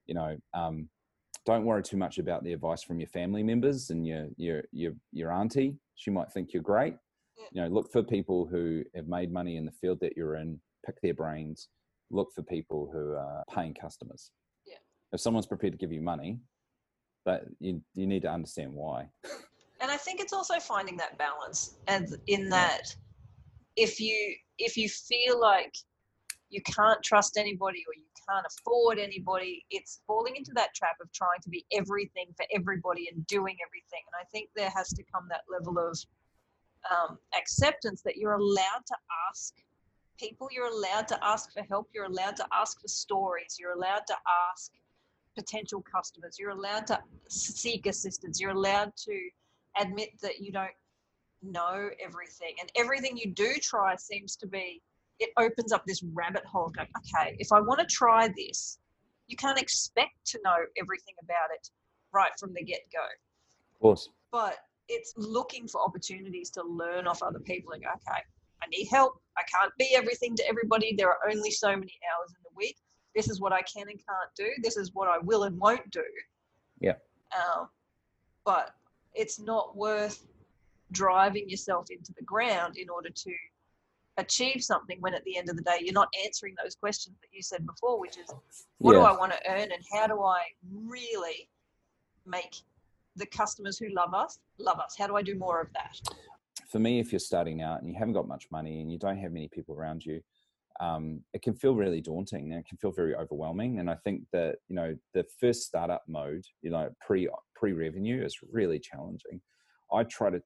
you 0.07 0.15
know, 0.15 0.37
um, 0.55 0.89
don't 1.47 1.65
worry 1.65 1.83
too 1.83 1.97
much 1.97 2.19
about 2.19 2.45
the 2.45 2.53
advice 2.53 2.83
from 2.83 3.01
your 3.01 3.09
family 3.09 3.43
members 3.43 3.91
and 3.91 4.07
your 4.07 4.29
your 4.37 4.63
your 4.73 4.93
your 5.13 5.33
auntie. 5.33 5.77
She 5.97 6.11
might 6.11 6.33
think 6.33 6.53
you're 6.53 6.63
great. 6.63 6.97
You 7.53 7.63
know, 7.63 7.69
look 7.69 7.91
for 7.91 8.03
people 8.03 8.47
who 8.47 8.85
have 8.95 9.09
made 9.09 9.33
money 9.33 9.57
in 9.57 9.65
the 9.65 9.73
field 9.73 9.99
that 10.01 10.17
you're 10.17 10.37
in. 10.37 10.61
Pick 10.85 11.01
their 11.01 11.15
brains. 11.15 11.69
Look 12.11 12.33
for 12.35 12.43
people 12.43 12.91
who 12.93 13.15
are 13.15 13.45
paying 13.55 13.75
customers. 13.75 14.31
Yeah. 14.67 14.77
If 15.13 15.21
someone's 15.21 15.47
prepared 15.47 15.73
to 15.73 15.79
give 15.79 15.93
you 15.93 16.03
money, 16.03 16.39
that 17.25 17.45
you 17.59 17.83
you 17.95 18.07
need 18.07 18.23
to 18.23 18.31
understand 18.31 18.73
why. 18.73 19.09
and 19.81 19.91
I 19.91 19.97
think 19.97 20.21
it's 20.21 20.33
also 20.33 20.59
finding 20.61 20.97
that 20.99 21.19
balance, 21.19 21.77
and 21.89 22.17
in 22.27 22.49
that, 22.51 22.95
if 23.77 24.01
you 24.01 24.35
if 24.59 24.77
you 24.77 24.89
feel 24.89 25.41
like 25.41 25.75
you 26.51 26.61
can't 26.63 27.03
trust 27.03 27.39
anybody 27.39 27.85
or 27.89 27.95
you 27.95 28.05
can't 28.29 28.45
afford 28.47 28.99
anybody, 28.99 29.65
it's 29.71 30.03
falling 30.07 30.37
into 30.37 30.53
that 30.55 30.75
trap 30.75 30.97
of 31.01 31.11
trying 31.13 31.41
to 31.43 31.49
be 31.49 31.65
everything 31.73 32.27
for 32.37 32.45
everybody 32.53 33.09
and 33.13 33.27
doing 33.27 33.57
everything. 33.67 34.03
And 34.07 34.21
I 34.21 34.25
think 34.31 34.51
there 34.55 34.71
has 34.75 34.89
to 34.91 35.03
come 35.13 35.27
that 35.29 35.43
level 35.51 35.79
of 35.79 35.99
um, 36.91 37.19
acceptance 37.37 38.03
that 38.03 38.17
you're 38.17 38.35
allowed 38.35 38.85
to 38.87 38.97
ask 39.29 39.55
people, 40.19 40.49
you're 40.51 40.67
allowed 40.67 41.09
to 41.09 41.25
ask 41.25 41.53
for 41.53 41.63
help, 41.63 41.89
you're 41.95 42.05
allowed 42.05 42.37
to 42.37 42.47
ask 42.53 42.81
for 42.81 42.89
stories, 42.89 43.57
you're 43.59 43.73
allowed 43.73 44.07
to 44.07 44.15
ask 44.53 44.73
potential 45.37 45.83
customers, 45.83 46.37
you're 46.39 46.51
allowed 46.51 46.87
to 46.89 46.99
seek 47.29 47.87
assistance, 47.87 48.41
you're 48.41 48.51
allowed 48.51 48.93
to 48.97 49.31
admit 49.79 50.11
that 50.23 50.41
you 50.41 50.53
don't 50.53 50.71
know 51.43 51.89
everything. 52.05 52.55
And 52.61 52.71
everything 52.77 53.17
you 53.17 53.33
do 53.33 53.55
try 53.61 53.97
seems 53.97 54.37
to 54.37 54.47
be, 54.47 54.83
it 55.19 55.31
opens 55.39 55.73
up 55.73 55.85
this 55.87 56.03
rabbit 56.15 56.45
hole 56.45 56.71
going, 56.71 56.89
okay, 56.99 57.37
if 57.39 57.53
I 57.53 57.61
want 57.61 57.81
to 57.81 57.87
try 57.87 58.29
this, 58.37 58.79
you 59.27 59.37
can't 59.37 59.61
expect 59.61 60.25
to 60.27 60.41
know 60.45 60.57
everything 60.79 61.15
about 61.23 61.51
it 61.55 61.69
right 62.13 62.33
from 62.39 62.53
the 62.55 62.63
get 62.63 62.81
go. 62.93 63.05
Of 63.75 63.81
course. 63.81 64.09
But 64.33 64.57
it's 64.89 65.15
looking 65.17 65.69
for 65.69 65.81
opportunities 65.83 66.51
to 66.51 66.63
learn 66.63 67.07
off 67.07 67.23
other 67.23 67.39
people 67.39 67.73
and 67.73 67.83
go, 67.83 67.89
okay, 67.89 68.21
I 68.63 68.67
need 68.69 68.87
help. 68.87 69.21
I 69.39 69.43
can't 69.43 69.73
be 69.79 69.95
everything 69.95 70.35
to 70.37 70.49
everybody. 70.49 70.95
There 70.97 71.09
are 71.09 71.31
only 71.31 71.51
so 71.51 71.69
many 71.69 71.93
hours 72.11 72.31
in 72.31 72.43
the 72.43 72.51
week. 72.57 72.77
This 73.15 73.29
is 73.29 73.41
what 73.41 73.53
I 73.53 73.63
can 73.63 73.89
and 73.89 73.99
can't 73.99 74.31
do. 74.37 74.49
This 74.63 74.77
is 74.77 74.91
what 74.95 75.09
I 75.09 75.19
will 75.23 75.45
and 75.45 75.59
won't 75.59 75.89
do. 75.91 76.05
Yeah. 76.81 76.95
Um, 77.35 77.69
but 78.45 78.75
it's 79.15 79.41
not 79.41 79.77
worth 79.77 80.27
driving 80.93 81.49
yourself 81.49 81.87
into 81.91 82.13
the 82.17 82.25
ground 82.25 82.77
in 82.77 82.89
order 82.89 83.11
to 83.11 83.33
achieve 84.17 84.63
something 84.63 84.97
when 85.01 85.15
at 85.15 85.25
the 85.25 85.37
end 85.37 85.49
of 85.49 85.57
the 85.57 85.63
day 85.63 85.79
you're 85.81 85.95
not 85.95 86.09
answering 86.25 86.55
those 86.63 86.75
questions 86.75 87.17
that 87.21 87.29
you 87.33 87.41
said 87.41 87.65
before 87.65 87.99
which 87.99 88.19
is 88.19 88.29
what 88.79 88.93
do 88.93 89.01
i 89.01 89.17
want 89.17 89.33
to 89.33 89.39
earn 89.49 89.71
and 89.73 89.83
how 89.93 90.07
do 90.07 90.21
i 90.21 90.41
really 90.85 91.49
make 92.27 92.57
the 93.17 93.27
customers 93.27 93.79
who 93.79 93.89
love 93.95 94.15
us 94.15 94.39
love 94.59 94.79
us? 94.79 94.97
How 94.99 95.07
do 95.07 95.17
i 95.17 95.23
do 95.23 95.37
more 95.37 95.61
of 95.61 95.69
that? 95.75 95.97
For 96.71 96.79
me, 96.79 97.01
if 97.01 97.13
you're 97.13 97.19
starting 97.19 97.63
out 97.63 97.81
and 97.81 97.89
you 97.89 97.97
haven't 97.99 98.15
got 98.15 98.29
much 98.29 98.47
money 98.51 98.81
and 98.81 98.91
you 98.93 98.99
don't 98.99 99.19
have 99.19 99.33
many 99.33 99.49
people 99.49 99.75
around 99.75 100.05
you, 100.05 100.21
um, 100.79 101.21
it 101.35 101.43
can 101.43 101.55
feel 101.55 101.75
really 101.75 102.01
daunting 102.01 102.53
and 102.53 102.61
it 102.61 102.67
can 102.67 102.79
feel 102.79 102.93
very 102.93 103.15
overwhelming. 103.17 103.81
And 103.81 103.91
I 103.91 103.97
think 103.97 104.23
that 104.33 104.57
you 104.69 104.77
know 104.77 104.97
the 105.15 105.25
first 105.41 105.63
startup 105.63 106.03
mode, 106.09 106.45
you 106.63 106.71
know, 106.71 106.89
pre 107.05 107.29
pre 107.61 107.73
revenue 107.73 108.25
is 108.25 108.39
really 108.51 108.79
challenging. 108.79 109.41
I 109.93 110.05
try 110.05 110.31
to, 110.31 110.41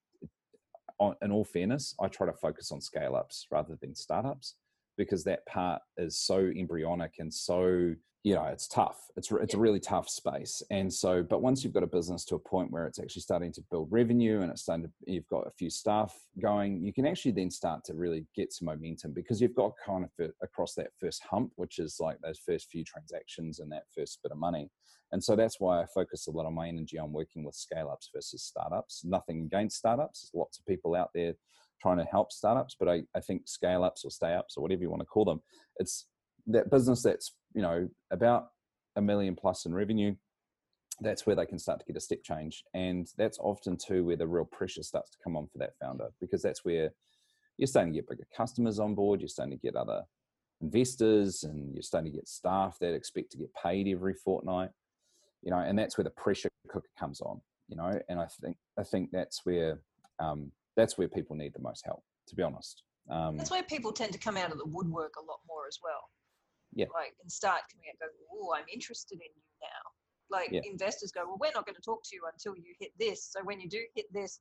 in 1.22 1.31
all 1.31 1.44
fairness, 1.44 1.94
I 2.00 2.09
try 2.09 2.27
to 2.27 2.33
focus 2.33 2.72
on 2.72 2.81
scale 2.81 3.14
ups 3.14 3.46
rather 3.50 3.79
than 3.81 3.94
startups 3.94 4.57
because 4.98 5.24
that 5.24 5.46
part 5.46 5.81
is 5.96 6.18
so 6.18 6.38
embryonic 6.57 7.14
and 7.18 7.33
so 7.33 7.94
you 8.22 8.35
know 8.35 8.44
it's 8.44 8.66
tough. 8.66 8.98
It's 9.16 9.31
it's 9.33 9.53
a 9.53 9.59
really 9.59 9.81
tough 9.81 10.09
space. 10.09 10.62
And 10.70 10.90
so 10.90 11.22
but 11.22 11.42
once 11.42 11.62
you've 11.62 11.74
got 11.74 11.83
a 11.83 11.87
business 11.87 12.24
to 12.27 12.37
a 12.37 12.38
point 12.38 12.70
where 12.70 12.87
it's 12.87 12.98
actually 12.98 13.20
starting 13.20 13.53
to 13.53 13.62
build 13.70 13.88
revenue 13.90 14.40
and 14.40 14.50
it's 14.50 14.62
starting 14.62 14.87
to 14.87 14.90
you've 15.07 15.29
got 15.29 15.46
a 15.46 15.50
few 15.50 15.68
staff 15.68 16.14
going 16.40 16.83
you 16.83 16.92
can 16.92 17.07
actually 17.07 17.33
then 17.33 17.50
start 17.50 17.85
to 17.85 17.94
really 17.94 18.24
get 18.35 18.50
some 18.50 18.66
momentum 18.66 19.12
because 19.12 19.42
you've 19.42 19.55
got 19.55 19.72
kind 19.85 20.05
of 20.05 20.31
across 20.42 20.74
that 20.74 20.88
first 20.98 21.22
hump 21.31 21.53
which 21.57 21.79
is 21.79 21.98
like 22.00 22.16
those 22.22 22.40
first 22.46 22.70
few 22.70 22.83
transactions 22.83 23.61
and 23.61 23.70
that 23.70 23.85
first 23.94 24.20
bit 24.22 24.33
of 24.33 24.38
money 24.38 24.70
and 25.14 25.24
so 25.24 25.35
that's 25.35 25.59
why 25.59 25.81
i 25.81 25.87
focus 25.87 26.27
a 26.27 26.31
lot 26.31 26.44
of 26.44 26.53
my 26.53 26.68
energy 26.68 26.98
on 26.98 27.12
working 27.12 27.44
with 27.44 27.55
scale 27.55 27.88
ups 27.90 28.11
versus 28.14 28.42
startups. 28.42 29.03
Nothing 29.05 29.44
against 29.46 29.79
startups. 29.79 30.20
There's 30.20 30.38
lots 30.38 30.59
of 30.59 30.66
people 30.66 30.94
out 30.94 31.11
there 31.14 31.33
trying 31.81 31.98
to 31.98 32.05
help 32.05 32.33
startups 32.33 32.77
but 32.79 32.88
i, 32.88 33.03
I 33.14 33.20
think 33.20 33.42
scale 33.46 33.85
ups 33.85 34.05
or 34.05 34.11
stay 34.11 34.35
ups 34.35 34.57
or 34.57 34.62
whatever 34.62 34.83
you 34.83 34.90
want 34.90 35.00
to 35.00 35.07
call 35.07 35.24
them 35.24 35.42
it's 35.77 36.07
that 36.46 36.70
business 36.70 37.03
that's 37.03 37.33
you 37.55 37.62
know 37.62 37.88
about 38.11 38.48
a 38.96 39.03
million 39.03 39.35
plus 39.35 39.66
in 39.66 39.74
revenue 39.74 40.14
that's 41.00 41.27
where 41.27 41.37
they 41.37 41.46
can 41.46 41.59
start 41.59 41.81
to 41.81 41.87
get 41.87 41.96
a 41.96 42.00
step 42.00 42.22
change. 42.22 42.62
And 42.72 43.09
that's 43.18 43.38
often 43.40 43.77
too 43.77 44.05
where 44.05 44.16
the 44.16 44.27
real 44.27 44.44
pressure 44.44 44.83
starts 44.83 45.11
to 45.11 45.18
come 45.22 45.37
on 45.37 45.48
for 45.48 45.59
that 45.59 45.77
founder 45.81 46.09
because 46.20 46.42
that's 46.42 46.64
where 46.64 46.90
you're 47.57 47.66
starting 47.66 47.92
to 47.92 47.98
get 47.98 48.09
bigger 48.09 48.27
customers 48.37 48.79
on 48.79 48.94
board 48.94 49.20
you're 49.20 49.29
starting 49.29 49.57
to 49.57 49.62
get 49.62 49.77
other 49.77 50.03
investors 50.61 51.44
and 51.44 51.72
you're 51.74 51.83
starting 51.83 52.11
to 52.11 52.16
get 52.16 52.29
staff 52.29 52.77
that 52.81 52.94
expect 52.94 53.31
to 53.31 53.38
get 53.38 53.50
paid 53.55 53.87
every 53.88 54.14
fortnight 54.14 54.70
you 55.45 55.51
know 55.51 55.59
and 55.59 55.79
that's 55.79 55.97
where 55.97 56.05
the 56.05 56.11
pressure 56.11 56.49
cooker 56.69 56.89
comes 56.99 57.21
on 57.21 57.41
you 57.69 57.77
know 57.77 58.01
and 58.09 58.19
i 58.19 58.27
think 58.41 58.57
i 58.79 58.83
think 58.83 59.11
that's 59.13 59.41
where 59.45 59.79
um, 60.21 60.51
that's 60.77 60.97
where 60.97 61.09
people 61.09 61.37
need 61.37 61.53
the 61.55 61.63
most 61.63 61.85
help 61.85 62.03
to 62.27 62.35
be 62.35 62.43
honest 62.43 62.83
um, 63.11 63.37
That's 63.37 63.51
where 63.51 63.63
people 63.63 63.93
tend 63.93 64.13
to 64.13 64.19
come 64.19 64.37
out 64.37 64.51
of 64.51 64.59
the 64.59 64.67
woodwork 64.67 65.17
a 65.17 65.25
lot 65.25 65.41
more 65.47 65.67
as 65.69 65.79
well. 65.83 66.09
Yeah. 66.73 66.87
Like 66.95 67.15
and 67.21 67.31
start 67.31 67.63
coming 67.71 67.87
out, 67.91 68.01
go, 68.01 68.07
"Oh, 68.33 68.55
I'm 68.55 68.65
interested 68.73 69.17
in 69.17 69.31
you 69.37 69.43
now." 69.61 69.91
Like 70.31 70.51
Yeah. 70.51 70.63
investors 70.65 71.13
go, 71.13 71.27
"Well, 71.27 71.37
we're 71.39 71.53
not 71.53 71.67
going 71.67 71.77
to 71.77 71.83
talk 71.83 72.03
to 72.05 72.17
you 72.17 72.27
until 72.33 72.57
you 72.57 72.75
hit 72.81 72.97
this." 72.99 73.23
So 73.25 73.45
when 73.45 73.61
you 73.61 73.69
do 73.69 73.87
hit 73.95 74.11
this, 74.13 74.41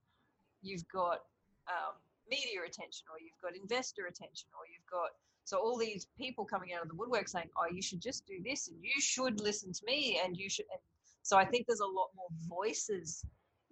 you've 0.61 0.87
got 0.87 1.25
um, 1.67 1.95
media 2.29 2.63
attention, 2.65 3.05
or 3.11 3.19
you've 3.19 3.39
got 3.41 3.55
investor 3.55 4.07
attention, 4.07 4.49
or 4.57 4.65
you've 4.71 4.89
got 4.89 5.11
so 5.43 5.57
all 5.59 5.77
these 5.77 6.07
people 6.17 6.45
coming 6.45 6.73
out 6.73 6.81
of 6.81 6.87
the 6.87 6.95
woodwork 6.95 7.27
saying, 7.27 7.49
"Oh, 7.57 7.67
you 7.69 7.81
should 7.81 8.01
just 8.01 8.25
do 8.25 8.41
this, 8.41 8.69
and 8.69 8.81
you 8.81 8.99
should 8.99 9.41
listen 9.41 9.73
to 9.73 9.85
me, 9.85 10.19
and 10.23 10.37
you 10.37 10.49
should." 10.49 10.65
And 10.71 10.79
so 11.23 11.37
I 11.37 11.45
think 11.45 11.65
there's 11.67 11.79
a 11.79 11.85
lot 11.85 12.09
more 12.15 12.27
voices 12.47 13.25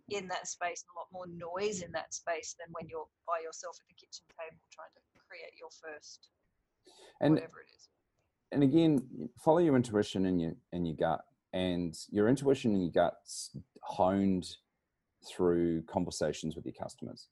in 0.09 0.27
that 0.27 0.47
space, 0.47 0.83
and 0.83 0.91
a 0.95 0.99
lot 0.99 1.07
more 1.11 1.27
noise 1.27 1.81
in 1.81 1.91
that 1.91 2.13
space 2.13 2.55
than 2.59 2.67
when 2.71 2.87
you're 2.89 3.07
by 3.27 3.39
yourself 3.43 3.77
at 3.79 3.87
the 3.87 3.93
kitchen 3.93 4.25
table 4.39 4.59
trying 4.71 4.91
to 4.95 5.01
create 5.27 5.53
your 5.59 5.69
first 5.69 6.29
and 7.21 7.35
whatever 7.35 7.61
it 7.61 7.73
is. 7.75 7.87
and 8.51 8.63
again 8.63 9.29
follow 9.39 9.59
your 9.59 9.75
intuition 9.75 10.25
and 10.25 10.41
your 10.41 10.53
and 10.73 10.87
your 10.87 10.95
gut 10.95 11.21
and 11.53 11.97
your 12.09 12.27
intuition 12.27 12.73
and 12.73 12.83
your 12.83 12.91
guts 12.91 13.55
honed 13.83 14.57
through 15.27 15.83
conversations 15.83 16.55
with 16.55 16.65
your 16.65 16.73
customers. 16.73 17.27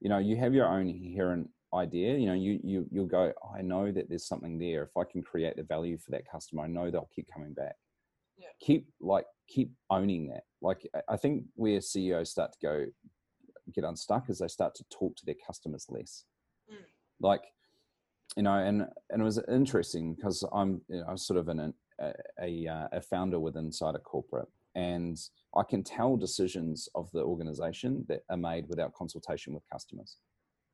You 0.00 0.10
know 0.10 0.18
you 0.18 0.36
have 0.36 0.54
your 0.54 0.68
own 0.68 0.88
inherent 0.88 1.48
idea 1.74 2.16
you 2.16 2.26
know 2.26 2.34
you 2.34 2.60
you 2.62 2.86
you'll 2.92 3.06
go 3.06 3.32
i 3.56 3.60
know 3.60 3.90
that 3.90 4.08
there's 4.08 4.28
something 4.28 4.58
there. 4.58 4.84
If 4.84 4.96
i 4.96 5.02
can 5.10 5.22
create 5.22 5.56
the 5.56 5.64
value 5.64 5.98
for 5.98 6.12
that 6.12 6.30
customer 6.30 6.62
i 6.62 6.66
know 6.68 6.88
they'll 6.88 7.10
keep 7.14 7.26
coming 7.32 7.52
back 7.52 7.74
Yeah. 8.36 8.48
keep 8.60 8.88
like 9.00 9.26
keep 9.48 9.72
owning 9.90 10.28
that. 10.28 10.44
Like 10.60 10.88
I- 11.08 11.16
think 11.16 11.44
where 11.54 11.80
ceos 11.80 12.30
start 12.30 12.52
to 12.52 12.58
go 12.62 12.86
get 13.72 13.84
unstuck 13.84 14.28
is 14.28 14.38
they 14.38 14.48
start 14.48 14.74
to 14.74 14.84
talk 14.90 15.16
to 15.16 15.26
their 15.26 15.36
customers 15.46 15.86
less. 15.88 16.24
Mm. 16.70 16.84
like 17.20 17.42
you 18.36 18.42
know 18.42 18.54
and 18.54 18.86
and 19.10 19.20
it 19.20 19.24
was 19.24 19.38
interesting 19.48 20.14
because 20.14 20.42
i'm 20.52 20.80
you 20.88 21.00
know, 21.00 21.06
i'm 21.08 21.16
sort 21.18 21.38
of 21.38 21.48
an, 21.48 21.74
a, 22.00 22.12
a, 22.40 22.66
uh, 22.66 22.88
a 22.92 23.00
founder 23.00 23.38
with 23.38 23.56
inside 23.56 23.94
a 23.94 23.98
corporate 23.98 24.48
and 24.74 25.18
i 25.56 25.62
can 25.62 25.82
tell 25.82 26.16
decisions 26.16 26.88
of 26.94 27.10
the 27.12 27.20
organization 27.20 28.04
that 28.08 28.22
are 28.30 28.36
made 28.36 28.66
without 28.68 28.94
consultation 28.94 29.52
with 29.54 29.62
customers. 29.70 30.16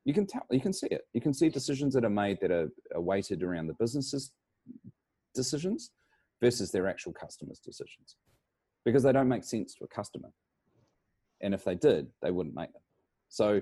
You 0.05 0.15
can 0.15 0.27
tell 0.27 0.47
you 0.51 0.61
can 0.61 0.73
see 0.73 0.87
it. 0.91 1.03
You 1.13 1.21
can 1.21 1.35
see 1.35 1.49
decisions 1.51 1.93
that 1.95 2.05
are 2.05 2.11
made 2.25 2.39
that 2.41 2.51
are, 2.51 2.69
are 2.95 3.01
weighted 3.03 3.43
around 3.43 3.67
the 3.67 3.75
businesses 3.75 4.33
decisions 5.35 5.91
versus 6.41 6.71
their 6.71 6.89
actual 6.89 7.13
customers 7.13 7.59
decisions. 7.59 8.17
Because 8.85 9.03
they 9.03 9.13
don't 9.13 9.29
make 9.29 9.45
sense 9.45 9.75
to 9.75 9.85
a 9.85 9.89
customer. 9.89 10.31
And 11.43 11.55
if 11.55 11.65
they 11.65 11.75
did 11.75 12.09
they 12.23 12.31
wouldn't 12.31 12.55
make 12.55 12.73
them. 12.73 12.83
So 13.29 13.61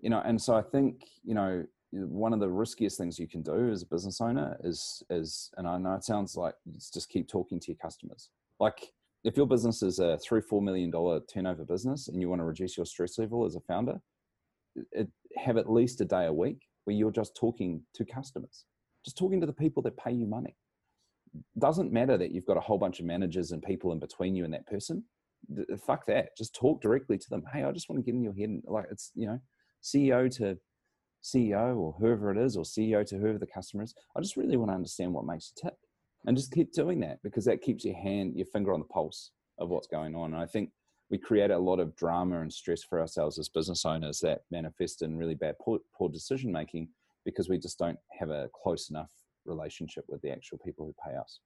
you 0.00 0.10
know 0.10 0.20
and 0.24 0.40
so 0.40 0.54
i 0.56 0.62
think 0.62 1.04
you 1.22 1.34
know 1.34 1.64
one 1.92 2.32
of 2.32 2.40
the 2.40 2.48
riskiest 2.48 2.98
things 2.98 3.18
you 3.18 3.28
can 3.28 3.42
do 3.42 3.70
as 3.70 3.82
a 3.82 3.86
business 3.86 4.20
owner 4.20 4.56
is 4.64 5.02
is 5.10 5.50
and 5.56 5.68
i 5.68 5.76
know 5.78 5.94
it 5.94 6.02
sounds 6.02 6.36
like 6.36 6.54
just 6.92 7.08
keep 7.08 7.28
talking 7.28 7.60
to 7.60 7.68
your 7.68 7.76
customers. 7.76 8.30
Like 8.58 8.92
if 9.24 9.36
your 9.36 9.46
business 9.46 9.82
is 9.82 9.98
a 9.98 10.18
three 10.18 10.40
four 10.40 10.60
million 10.60 10.90
dollar 10.90 11.20
turnover 11.32 11.64
business 11.64 12.08
and 12.08 12.20
you 12.20 12.28
want 12.28 12.40
to 12.40 12.44
reduce 12.44 12.76
your 12.76 12.86
stress 12.86 13.18
level 13.18 13.44
as 13.44 13.54
a 13.54 13.60
founder 13.60 14.00
it, 14.92 15.08
have 15.36 15.56
at 15.56 15.70
least 15.70 16.00
a 16.00 16.04
day 16.04 16.26
a 16.26 16.32
week 16.32 16.62
where 16.84 16.96
you're 16.96 17.10
just 17.10 17.36
talking 17.36 17.82
to 17.94 18.04
customers. 18.04 18.64
Just 19.04 19.18
talking 19.18 19.40
to 19.40 19.46
the 19.46 19.52
people 19.52 19.82
that 19.82 19.96
pay 19.96 20.12
you 20.12 20.26
money 20.26 20.56
doesn't 21.58 21.92
matter 21.92 22.16
that 22.18 22.32
you've 22.32 22.46
got 22.46 22.56
a 22.56 22.60
whole 22.60 22.78
bunch 22.78 23.00
of 23.00 23.06
managers 23.06 23.52
and 23.52 23.62
people 23.62 23.92
in 23.92 23.98
between 23.98 24.34
you 24.34 24.44
and 24.44 24.52
that 24.52 24.66
person. 24.66 25.04
Th- 25.54 25.66
uh, 25.72 25.76
fuck 25.76 26.06
that. 26.06 26.36
Just 26.36 26.54
talk 26.54 26.80
directly 26.80 27.18
to 27.18 27.30
them. 27.30 27.44
Hey 27.52 27.64
i 27.64 27.72
just 27.72 27.88
want 27.88 27.98
to 27.98 28.04
get 28.04 28.14
in 28.14 28.22
your 28.22 28.34
head 28.34 28.48
and 28.48 28.62
like 28.66 28.86
it's 28.90 29.10
you 29.14 29.26
know 29.26 29.40
ceo 29.82 30.30
to 30.36 30.56
ceo 31.24 31.76
or 31.76 31.94
whoever 31.98 32.30
it 32.30 32.38
is 32.38 32.56
or 32.56 32.64
ceo 32.64 33.06
to 33.06 33.18
whoever 33.18 33.38
the 33.38 33.46
customer 33.46 33.82
is. 33.82 33.94
I 34.16 34.20
just 34.20 34.36
really 34.36 34.56
want 34.56 34.70
to 34.70 34.76
understand 34.76 35.12
what 35.12 35.24
makes 35.24 35.52
you 35.54 35.68
tick 35.68 35.78
and 36.26 36.36
just 36.36 36.52
keep 36.52 36.72
doing 36.72 37.00
that 37.00 37.18
because 37.22 37.44
that 37.46 37.62
keeps 37.62 37.84
your 37.84 37.96
hand 37.96 38.36
your 38.36 38.46
finger 38.46 38.72
on 38.72 38.80
the 38.80 38.86
pulse 38.86 39.30
of 39.58 39.68
what's 39.68 39.86
going 39.86 40.14
on. 40.14 40.34
And 40.34 40.42
i 40.42 40.46
think 40.46 40.70
we 41.10 41.18
create 41.18 41.50
a 41.50 41.58
lot 41.58 41.78
of 41.78 41.94
drama 41.94 42.40
and 42.40 42.52
stress 42.52 42.82
for 42.82 42.98
ourselves 42.98 43.38
as 43.38 43.48
business 43.50 43.84
owners 43.84 44.18
that 44.20 44.40
manifest 44.50 45.02
in 45.02 45.16
really 45.16 45.34
bad 45.34 45.54
poor, 45.60 45.78
poor 45.94 46.08
decision 46.08 46.50
making 46.50 46.88
because 47.24 47.50
we 47.50 47.58
just 47.58 47.78
don't 47.78 47.98
have 48.18 48.30
a 48.30 48.48
close 48.62 48.88
enough 48.88 49.10
relationship 49.44 50.04
with 50.08 50.20
the 50.22 50.30
actual 50.30 50.58
people 50.58 50.86
who 50.86 50.94
pay 51.04 51.16
us 51.16 51.40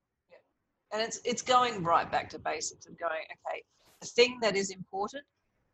And 0.92 1.02
it's 1.02 1.20
it's 1.24 1.42
going 1.42 1.82
right 1.82 2.11
back 2.11 2.28
to 2.30 2.38
basics 2.38 2.87
and 2.87 2.96
going, 2.98 3.24
okay, 3.32 3.62
the 4.00 4.06
thing 4.06 4.38
that 4.42 4.56
is 4.56 4.70
important 4.70 5.24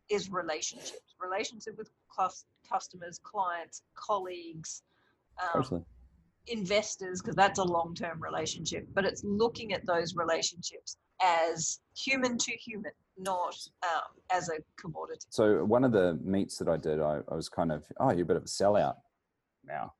is 0.09 0.29
relationships. 0.31 1.15
Relationship 1.19 1.77
with 1.77 1.89
cus- 2.15 2.45
customers, 2.69 3.19
clients, 3.23 3.83
colleagues, 3.95 4.83
um, 5.53 5.85
investors, 6.47 7.21
because 7.21 7.35
that's 7.35 7.59
a 7.59 7.63
long 7.63 7.93
term 7.95 8.21
relationship. 8.21 8.87
But 8.93 9.05
it's 9.05 9.23
looking 9.23 9.73
at 9.73 9.85
those 9.85 10.15
relationships 10.15 10.97
as 11.21 11.79
human 11.95 12.37
to 12.37 12.51
human, 12.53 12.91
not 13.17 13.55
um, 13.83 14.11
as 14.31 14.49
a 14.49 14.57
commodity. 14.77 15.27
So 15.29 15.63
one 15.63 15.83
of 15.83 15.91
the 15.91 16.19
meets 16.23 16.57
that 16.57 16.67
I 16.67 16.77
did, 16.77 16.99
I, 16.99 17.19
I 17.31 17.35
was 17.35 17.49
kind 17.49 17.71
of, 17.71 17.85
oh, 17.99 18.11
you're 18.11 18.23
a 18.23 18.25
bit 18.25 18.37
of 18.37 18.43
a 18.43 18.47
sellout 18.47 18.95
now. 19.63 19.93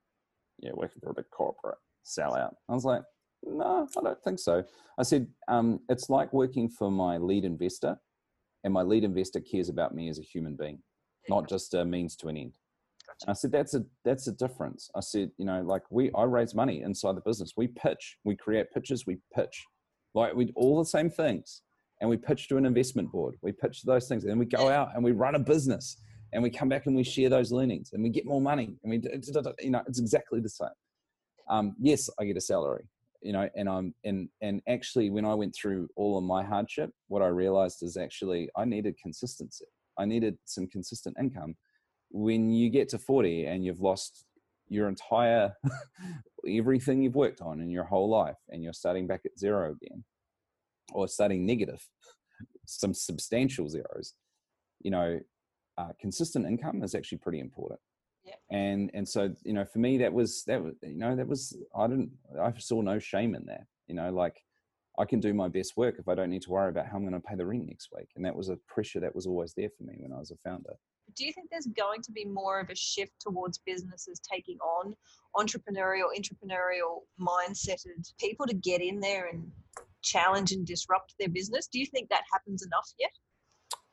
Yeah, 0.59 0.71
working 0.73 1.01
for 1.01 1.11
a 1.11 1.13
big 1.13 1.29
corporate 1.29 1.77
sellout. 2.05 2.53
I 2.69 2.73
was 2.73 2.85
like, 2.85 3.01
no, 3.43 3.87
I 3.97 4.01
don't 4.01 4.23
think 4.23 4.39
so. 4.39 4.63
I 4.97 5.03
said, 5.03 5.27
um, 5.47 5.79
it's 5.89 6.09
like 6.09 6.31
working 6.33 6.69
for 6.69 6.91
my 6.91 7.17
lead 7.17 7.45
investor, 7.45 7.97
and 8.63 8.73
my 8.73 8.83
lead 8.83 9.03
investor 9.03 9.41
cares 9.41 9.69
about 9.69 9.93
me 9.93 10.09
as 10.09 10.19
a 10.19 10.23
human 10.23 10.55
being, 10.55 10.79
not 11.29 11.49
just 11.49 11.73
a 11.73 11.83
means 11.83 12.15
to 12.17 12.27
an 12.29 12.37
end. 12.37 12.53
Gotcha. 13.07 13.31
I 13.31 13.33
said, 13.33 13.51
that's 13.51 13.73
a 13.73 13.83
that's 14.05 14.27
a 14.27 14.31
difference. 14.31 14.89
I 14.95 15.01
said, 15.01 15.31
you 15.37 15.45
know, 15.45 15.61
like 15.61 15.83
we 15.89 16.09
I 16.15 16.23
raise 16.23 16.55
money 16.55 16.81
inside 16.81 17.15
the 17.15 17.21
business. 17.21 17.53
We 17.57 17.67
pitch, 17.67 18.17
we 18.23 18.35
create 18.35 18.71
pitches, 18.71 19.05
we 19.05 19.17
pitch. 19.35 19.65
Like 20.13 20.35
we 20.35 20.51
all 20.55 20.79
the 20.79 20.85
same 20.85 21.09
things. 21.09 21.61
And 22.01 22.09
we 22.09 22.17
pitch 22.17 22.49
to 22.49 22.57
an 22.57 22.65
investment 22.65 23.11
board. 23.11 23.35
We 23.41 23.53
pitch 23.53 23.81
to 23.81 23.85
those 23.85 24.07
things. 24.07 24.23
And 24.23 24.31
then 24.31 24.39
we 24.39 24.45
go 24.45 24.69
out 24.69 24.89
and 24.93 25.03
we 25.03 25.11
run 25.11 25.35
a 25.35 25.39
business 25.39 25.97
and 26.33 26.43
we 26.43 26.49
come 26.49 26.67
back 26.67 26.85
and 26.85 26.95
we 26.95 27.03
share 27.03 27.29
those 27.29 27.51
learnings 27.51 27.91
and 27.93 28.03
we 28.03 28.09
get 28.09 28.25
more 28.25 28.41
money. 28.41 28.75
And 28.83 28.89
we 28.89 29.01
you 29.61 29.69
know, 29.69 29.81
it's 29.87 29.99
exactly 29.99 30.41
the 30.41 30.49
same. 30.49 30.67
Um, 31.49 31.75
yes, 31.79 32.09
I 32.19 32.25
get 32.25 32.37
a 32.37 32.41
salary, 32.41 32.85
you 33.21 33.33
know, 33.33 33.49
and 33.55 33.69
I'm 33.69 33.93
and 34.03 34.29
and 34.41 34.61
actually 34.67 35.09
when 35.09 35.25
I 35.25 35.33
went 35.33 35.55
through 35.55 35.89
all 35.95 36.17
of 36.17 36.23
my 36.23 36.43
hardship, 36.43 36.91
what 37.07 37.21
I 37.21 37.27
realized 37.27 37.83
is 37.83 37.97
actually 37.97 38.49
I 38.55 38.65
needed 38.65 38.97
consistency. 38.97 39.65
I 39.97 40.05
needed 40.05 40.37
some 40.45 40.67
consistent 40.67 41.15
income 41.19 41.55
when 42.09 42.49
you 42.49 42.69
get 42.69 42.89
to 42.89 42.99
40 42.99 43.45
and 43.45 43.63
you've 43.63 43.81
lost 43.81 44.25
your 44.69 44.87
entire 44.87 45.53
everything 46.47 47.03
you've 47.03 47.15
worked 47.15 47.41
on 47.41 47.59
in 47.59 47.69
your 47.69 47.83
whole 47.83 48.09
life 48.09 48.37
and 48.49 48.63
you're 48.63 48.73
starting 48.73 49.05
back 49.05 49.21
at 49.25 49.37
zero 49.37 49.75
again 49.81 50.03
or 50.93 51.07
starting 51.07 51.45
negative 51.45 51.87
some 52.65 52.93
substantial 52.93 53.67
zeros 53.69 54.13
you 54.81 54.89
know 54.89 55.19
uh, 55.77 55.89
consistent 55.99 56.45
income 56.45 56.83
is 56.83 56.95
actually 56.95 57.17
pretty 57.17 57.39
important. 57.39 57.79
And 58.53 58.91
and 58.93 59.07
so 59.07 59.33
you 59.43 59.51
know 59.51 59.65
for 59.65 59.79
me 59.79 59.97
that 59.97 60.13
was 60.13 60.43
that 60.45 60.63
was 60.63 60.75
you 60.83 60.95
know 60.95 61.15
that 61.15 61.27
was 61.27 61.57
i 61.75 61.87
didn't 61.87 62.11
i 62.41 62.53
saw 62.57 62.81
no 62.81 62.99
shame 62.99 63.35
in 63.35 63.43
that 63.45 63.65
you 63.87 63.95
know 63.95 64.11
like 64.11 64.37
i 64.99 65.03
can 65.03 65.19
do 65.19 65.33
my 65.33 65.47
best 65.47 65.75
work 65.75 65.95
if 65.97 66.07
i 66.07 66.15
don't 66.15 66.29
need 66.29 66.43
to 66.43 66.51
worry 66.51 66.69
about 66.69 66.85
how 66.85 66.95
i'm 66.95 67.01
going 67.01 67.13
to 67.13 67.19
pay 67.19 67.35
the 67.35 67.45
rent 67.45 67.67
next 67.67 67.89
week 67.97 68.07
and 68.15 68.23
that 68.23 68.35
was 68.35 68.49
a 68.49 68.57
pressure 68.67 68.99
that 68.99 69.13
was 69.13 69.25
always 69.25 69.53
there 69.57 69.69
for 69.75 69.83
me 69.83 69.95
when 69.97 70.13
i 70.13 70.19
was 70.19 70.31
a 70.31 70.37
founder 70.37 70.73
do 71.15 71.25
you 71.25 71.33
think 71.33 71.49
there's 71.49 71.67
going 71.77 72.01
to 72.01 72.11
be 72.11 72.25
more 72.25 72.59
of 72.59 72.69
a 72.69 72.75
shift 72.75 73.13
towards 73.19 73.59
businesses 73.65 74.19
taking 74.19 74.57
on 74.59 74.95
entrepreneurial, 75.35 76.05
entrepreneurial 76.17 77.01
mindseted 77.19 78.11
people 78.19 78.47
to 78.47 78.53
get 78.53 78.81
in 78.81 78.99
there 78.99 79.27
and 79.27 79.51
challenge 80.01 80.53
and 80.53 80.65
disrupt 80.65 81.13
their 81.19 81.29
business? 81.29 81.67
Do 81.67 81.77
you 81.77 81.85
think 81.85 82.09
that 82.09 82.23
happens 82.31 82.65
enough 82.65 82.89
yet? 82.97 83.11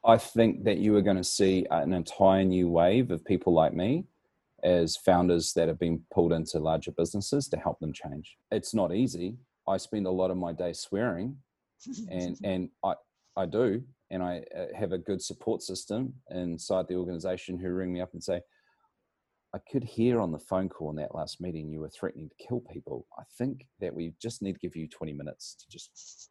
I 0.04 0.16
think 0.16 0.64
that 0.64 0.78
you 0.78 0.96
are 0.96 1.02
going 1.02 1.18
to 1.18 1.24
see 1.24 1.66
an 1.70 1.92
entire 1.92 2.44
new 2.44 2.68
wave 2.68 3.10
of 3.10 3.24
people 3.24 3.52
like 3.52 3.74
me 3.74 4.06
as 4.62 4.96
founders 4.96 5.52
that 5.54 5.68
have 5.68 5.78
been 5.78 6.02
pulled 6.12 6.32
into 6.32 6.58
larger 6.58 6.92
businesses 6.92 7.48
to 7.48 7.56
help 7.56 7.78
them 7.80 7.92
change. 7.92 8.36
It's 8.50 8.74
not 8.74 8.94
easy. 8.94 9.36
I 9.68 9.76
spend 9.76 10.06
a 10.06 10.10
lot 10.10 10.30
of 10.30 10.36
my 10.36 10.52
day 10.52 10.72
swearing 10.72 11.36
and 12.10 12.36
and 12.44 12.68
I 12.84 12.94
I 13.36 13.46
do 13.46 13.82
and 14.10 14.22
I 14.22 14.42
uh, 14.56 14.66
have 14.76 14.92
a 14.92 14.98
good 14.98 15.22
support 15.22 15.62
system 15.62 16.12
inside 16.30 16.88
the 16.88 16.96
organization 16.96 17.58
who 17.58 17.72
ring 17.72 17.92
me 17.92 18.00
up 18.00 18.12
and 18.12 18.22
say 18.22 18.40
I 19.54 19.58
could 19.70 19.82
hear 19.82 20.20
on 20.20 20.30
the 20.30 20.38
phone 20.38 20.68
call 20.68 20.90
in 20.90 20.96
that 20.96 21.14
last 21.14 21.40
meeting 21.40 21.68
you 21.68 21.80
were 21.80 21.88
threatening 21.88 22.28
to 22.28 22.46
kill 22.46 22.60
people. 22.72 23.06
I 23.18 23.22
think 23.36 23.66
that 23.80 23.94
we 23.94 24.14
just 24.20 24.42
need 24.42 24.54
to 24.54 24.60
give 24.60 24.76
you 24.76 24.86
20 24.86 25.12
minutes 25.12 25.56
to 25.60 25.68
just 25.68 26.30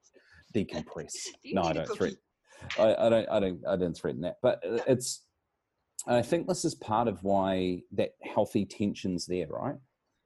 decompress. 0.55 1.13
No, 1.45 1.63
I 1.63 1.73
don't 1.73 1.87
threaten. 1.87 2.17
I, 2.77 2.95
I 2.95 3.09
don't. 3.09 3.29
I 3.29 3.39
don't. 3.39 3.61
I 3.67 3.75
didn't 3.75 3.95
threaten 3.95 4.21
that. 4.21 4.37
But 4.41 4.61
uh, 4.65 4.79
It's. 6.09 6.27
I 6.27 6.29
think 6.29 6.47
this 6.47 6.65
is 6.65 6.75
part 6.75 7.07
of 7.07 7.23
why 7.23 7.81
that 7.93 8.11
healthy 8.23 8.65
tension's 8.65 9.25
there, 9.25 9.47
right? 9.47 9.75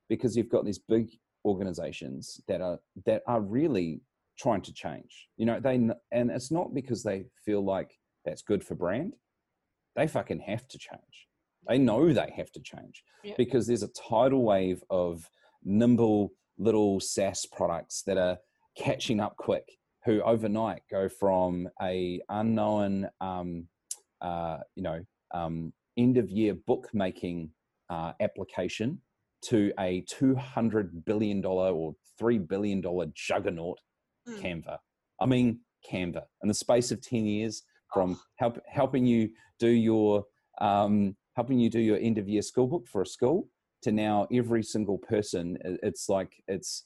Because 0.09 0.35
you've 0.35 0.49
got 0.49 0.65
these 0.65 0.79
big 0.79 1.09
organizations 1.45 2.41
that 2.47 2.61
are 2.61 2.79
that 3.05 3.21
are 3.27 3.41
really 3.41 4.01
trying 4.37 4.61
to 4.61 4.73
change. 4.73 5.27
You 5.37 5.45
know, 5.45 5.59
they 5.59 5.75
and 5.75 6.31
it's 6.31 6.51
not 6.51 6.73
because 6.73 7.03
they 7.03 7.25
feel 7.45 7.63
like 7.63 7.91
that's 8.25 8.41
good 8.41 8.63
for 8.63 8.75
brand. 8.75 9.13
They 9.95 10.07
fucking 10.07 10.39
have 10.41 10.67
to 10.69 10.77
change. 10.77 11.27
They 11.67 11.77
know 11.77 12.11
they 12.13 12.33
have 12.35 12.51
to 12.53 12.59
change 12.61 13.03
Yeah. 13.23 13.35
because 13.37 13.67
there's 13.67 13.83
a 13.83 13.89
tidal 14.09 14.43
wave 14.43 14.83
of 14.89 15.29
nimble 15.63 16.31
little 16.57 16.99
SaaS 16.99 17.45
products 17.45 18.03
that 18.03 18.17
are 18.17 18.37
catching 18.77 19.19
up 19.19 19.37
quick, 19.37 19.65
who 20.05 20.21
overnight 20.21 20.81
go 20.89 21.07
from 21.07 21.69
a 21.81 22.21
unknown, 22.29 23.09
um, 23.21 23.67
uh, 24.19 24.57
you 24.75 24.83
know, 24.83 25.05
um, 25.33 25.73
end 25.97 26.17
of 26.17 26.29
year 26.29 26.53
bookmaking 26.67 27.49
uh, 27.89 28.13
application 28.19 28.99
to 29.43 29.71
a 29.79 30.01
two 30.09 30.35
hundred 30.35 31.03
billion 31.05 31.41
dollar 31.41 31.71
or 31.71 31.95
three 32.17 32.37
billion 32.37 32.81
dollar 32.81 33.07
juggernaut 33.13 33.77
Mm. 34.25 34.39
Canva. 34.41 34.77
I 35.19 35.25
mean, 35.25 35.59
Canva. 35.91 36.23
In 36.43 36.47
the 36.47 36.53
space 36.53 36.91
of 36.91 37.01
10 37.01 37.25
years, 37.25 37.63
from 37.93 38.13
Oh. 38.13 38.21
help, 38.37 38.57
helping 38.69 39.05
you 39.05 39.29
do 39.59 39.67
your 39.67 40.23
um, 40.61 41.17
helping 41.35 41.59
you 41.59 41.69
do 41.69 41.81
your 41.81 41.97
end 41.97 42.17
of 42.17 42.29
year 42.29 42.41
school 42.41 42.67
book 42.67 42.87
for 42.87 43.01
a 43.01 43.05
school 43.05 43.49
to 43.81 43.91
now 43.91 44.25
every 44.31 44.63
single 44.63 44.97
person 44.97 45.57
it's 45.83 46.07
like 46.07 46.41
it's 46.47 46.85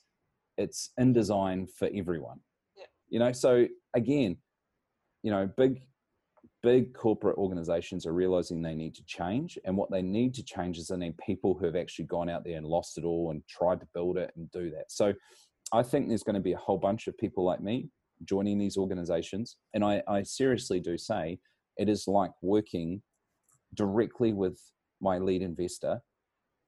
it's 0.58 0.90
in 0.98 1.14
design 1.14 1.68
for 1.68 1.90
everyone 1.94 2.40
Yeah. 2.76 2.86
you 3.10 3.20
know 3.20 3.32
so 3.34 3.68
again 3.94 4.38
you 5.22 5.30
know 5.30 5.46
big 5.58 5.82
big 6.68 6.94
corporate 6.94 7.38
organizations 7.38 8.06
are 8.06 8.12
realizing 8.12 8.62
they 8.62 8.76
need 8.76 8.94
to 8.94 9.06
change 9.06 9.58
and 9.64 9.78
what 9.78 9.90
they 9.90 10.02
need 10.02 10.34
to 10.34 10.44
change 10.44 10.78
is 10.78 10.90
they 10.90 10.98
need 10.98 11.18
people 11.18 11.54
who 11.54 11.66
have 11.66 11.78
actually 11.78 12.04
gone 12.04 12.30
out 12.30 12.44
there 12.44 12.58
and 12.58 12.66
lost 12.66 12.98
it 12.98 13.06
all 13.06 13.32
and 13.32 13.42
tried 13.48 13.80
to 13.80 13.88
build 13.94 14.18
it 14.18 14.34
and 14.36 14.52
do 14.52 14.70
that. 14.72 14.92
So 14.92 15.14
i 15.74 15.84
think 15.84 16.08
there's 16.08 16.24
going 16.24 16.36
to 16.36 16.50
be 16.50 16.54
a 16.54 16.58
whole 16.58 16.78
bunch 16.78 17.08
of 17.08 17.18
people 17.18 17.44
like 17.44 17.62
me 17.62 17.90
joining 18.26 18.58
these 18.58 18.78
organizations 18.78 19.58
and 19.74 19.84
i, 19.84 20.02
I 20.08 20.24
seriously 20.24 20.80
do 20.80 20.98
say 20.98 21.40
it 21.78 21.90
is 21.90 22.08
like 22.08 22.32
working 22.42 23.02
directly 23.74 24.34
with 24.34 24.60
my 25.02 25.18
lead 25.18 25.42
investor 25.42 26.02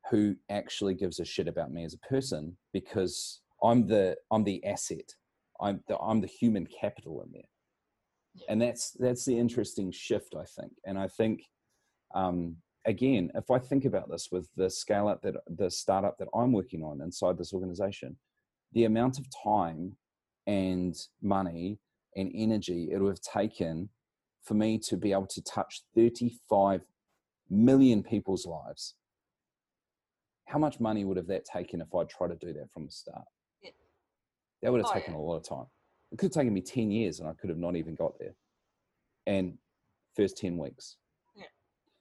who 0.10 0.36
actually 0.50 0.96
gives 0.96 1.20
a 1.20 1.26
shit 1.26 1.48
about 1.48 1.72
me 1.72 1.84
as 1.86 1.94
a 1.94 2.08
person 2.08 2.58
because 2.74 3.42
i'm 3.64 3.88
the 3.88 4.16
i'm 4.32 4.44
the 4.44 4.64
asset. 4.66 5.10
I'm 5.62 5.82
the 5.88 5.98
i'm 5.98 6.22
the 6.22 6.28
human 6.28 6.68
capital 6.68 7.22
in 7.26 7.32
there 7.32 7.52
Yeah. 8.36 8.46
and 8.50 8.62
that's 8.62 8.92
that's 9.00 9.26
the 9.26 9.38
interesting 9.38 9.92
shift 9.92 10.36
i 10.40 10.44
think 10.46 10.72
and 10.86 10.98
i 11.00 11.08
think 11.08 11.42
um, 12.16 12.56
again 12.86 13.32
if 13.36 13.50
i 13.52 13.60
think 13.60 13.86
about 13.86 14.10
this 14.10 14.30
with 14.32 14.50
the 14.56 14.70
scale 14.70 15.08
up 15.08 15.22
that 15.24 15.36
the 15.48 15.70
startup 15.70 16.18
that 16.20 16.28
i'm 16.36 16.52
working 16.52 16.84
on 16.84 17.02
inside 17.02 17.38
this 17.38 17.54
organization 17.54 18.18
the 18.74 18.86
amount 18.86 19.20
of 19.20 19.26
time 19.44 19.96
and 20.48 20.96
money 21.22 21.80
and 22.16 22.32
energy 22.36 22.90
it 22.92 23.00
would 23.00 23.10
have 23.10 23.22
taken 23.22 23.90
for 24.44 24.54
me 24.54 24.78
to 24.80 24.96
be 24.98 25.12
able 25.12 25.28
to 25.28 25.42
touch 25.44 25.82
35 25.96 26.82
million 27.50 28.02
people's 28.02 28.46
lives 28.46 28.96
how 30.46 30.58
much 30.58 30.80
money 30.80 31.04
would 31.06 31.18
have 31.18 31.28
that 31.28 31.46
taken 31.46 31.82
if 31.82 31.94
I'd 31.94 32.10
tried 32.10 32.30
to 32.30 32.36
do 32.36 32.54
that 32.54 32.72
from 32.72 32.86
the 32.86 32.92
start 32.92 33.26
Yeah. 33.62 33.72
that 34.62 34.72
would 34.72 34.82
have 34.82 34.90
Oh, 34.90 34.94
taken 34.94 35.14
yeah. 35.14 35.20
a 35.20 35.22
lot 35.22 35.36
of 35.38 35.44
time 35.48 35.66
it 36.12 36.18
could 36.18 36.28
have 36.28 36.32
taken 36.34 36.54
me 36.54 36.62
10 36.62 36.92
years 36.92 37.20
and 37.20 37.28
i 37.30 37.34
could 37.34 37.50
have 37.50 37.60
not 37.60 37.76
even 37.76 37.96
got 37.96 38.18
there 38.20 38.34
and 39.28 39.58
first 40.16 40.38
10 40.38 40.58
weeks 40.58 40.98
Yeah. 41.36 41.44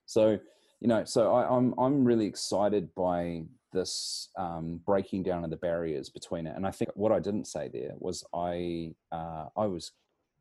so 0.06 0.38
you 0.80 0.88
know 0.88 1.04
so 1.04 1.34
I, 1.34 1.56
i'm 1.56 1.74
i'm 1.78 2.04
really 2.04 2.26
excited 2.26 2.94
by 2.94 3.44
this 3.72 4.30
um, 4.38 4.80
breaking 4.86 5.24
down 5.24 5.44
of 5.44 5.50
the 5.50 5.56
barriers 5.56 6.08
between 6.08 6.46
it 6.46 6.56
and 6.56 6.66
i 6.66 6.70
think 6.70 6.90
what 6.94 7.12
i 7.12 7.18
didn't 7.18 7.46
say 7.46 7.68
there 7.68 7.92
was 7.98 8.24
i 8.34 8.94
uh, 9.12 9.46
i 9.56 9.66
was 9.66 9.92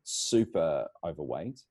super 0.04 0.86
overweight 1.04 1.62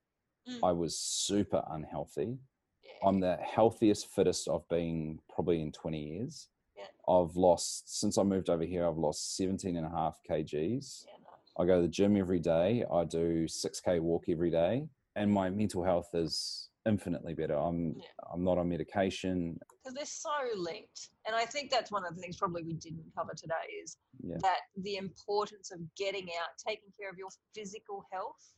Mm. 0.48 0.60
i 0.62 0.72
was 0.72 0.96
super 0.98 1.62
unhealthy 1.72 2.38
Yeah. 2.82 3.06
I'm 3.08 3.20
the 3.20 3.36
healthiest, 3.36 4.06
fittest 4.06 4.48
I've 4.48 4.66
been 4.70 5.18
probably 5.28 5.60
in 5.60 5.72
20 5.72 5.98
years. 6.02 6.48
Yeah. 6.74 6.84
I've 7.06 7.36
lost, 7.36 8.00
since 8.00 8.16
I 8.16 8.22
moved 8.22 8.48
over 8.48 8.64
here, 8.64 8.88
I've 8.88 8.96
lost 8.96 9.36
17 9.36 9.76
and 9.76 9.84
a 9.84 9.90
half 9.90 10.18
kgs. 10.26 11.04
yeah. 11.06 11.17
I 11.58 11.64
go 11.66 11.76
to 11.76 11.82
the 11.82 11.88
gym 11.88 12.16
every 12.16 12.38
day. 12.38 12.84
I 12.92 13.04
do 13.04 13.46
6K 13.46 14.00
walk 14.00 14.24
every 14.28 14.50
day. 14.50 14.86
And 15.16 15.30
my 15.32 15.50
mental 15.50 15.82
health 15.82 16.10
is 16.14 16.68
infinitely 16.86 17.34
better. 17.34 17.54
I'm, 17.56 17.94
Yeah. 17.96 18.04
I'm 18.32 18.44
not 18.44 18.58
on 18.58 18.68
medication. 18.68 19.58
because 19.82 19.94
they're 19.94 20.04
so 20.06 20.30
linked. 20.56 21.10
And 21.26 21.34
I 21.34 21.44
think 21.44 21.70
that's 21.70 21.90
one 21.90 22.04
of 22.06 22.14
the 22.14 22.20
things 22.20 22.36
probably 22.36 22.62
we 22.62 22.74
didn't 22.74 23.04
cover 23.16 23.32
today 23.36 23.66
is 23.82 23.96
Yeah. 24.22 24.36
that 24.42 24.60
the 24.76 24.96
importance 24.96 25.70
of 25.72 25.80
getting 25.96 26.28
out, 26.40 26.50
taking 26.66 26.90
care 26.98 27.10
of 27.10 27.18
your 27.18 27.30
physical 27.54 28.04
health. 28.12 28.52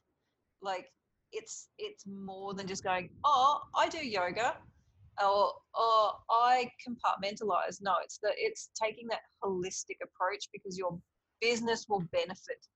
Like 0.60 0.92
it's 1.32 1.68
it's 1.78 2.04
more 2.06 2.52
than 2.54 2.66
just 2.66 2.84
going, 2.84 3.08
oh, 3.24 3.60
I 3.74 3.88
do 3.88 3.98
yoga, 4.06 4.58
or 5.22 5.54
or 5.74 6.12
I 6.30 6.70
compartmentalize. 6.86 7.78
No, 7.80 7.94
it's 8.04 8.18
the 8.18 8.32
it's 8.36 8.70
taking 8.80 9.06
that 9.08 9.20
holistic 9.42 9.96
approach 10.02 10.48
because 10.52 10.76
your 10.76 11.00
business 11.40 11.86
will 11.88 12.00
benefit 12.12 12.66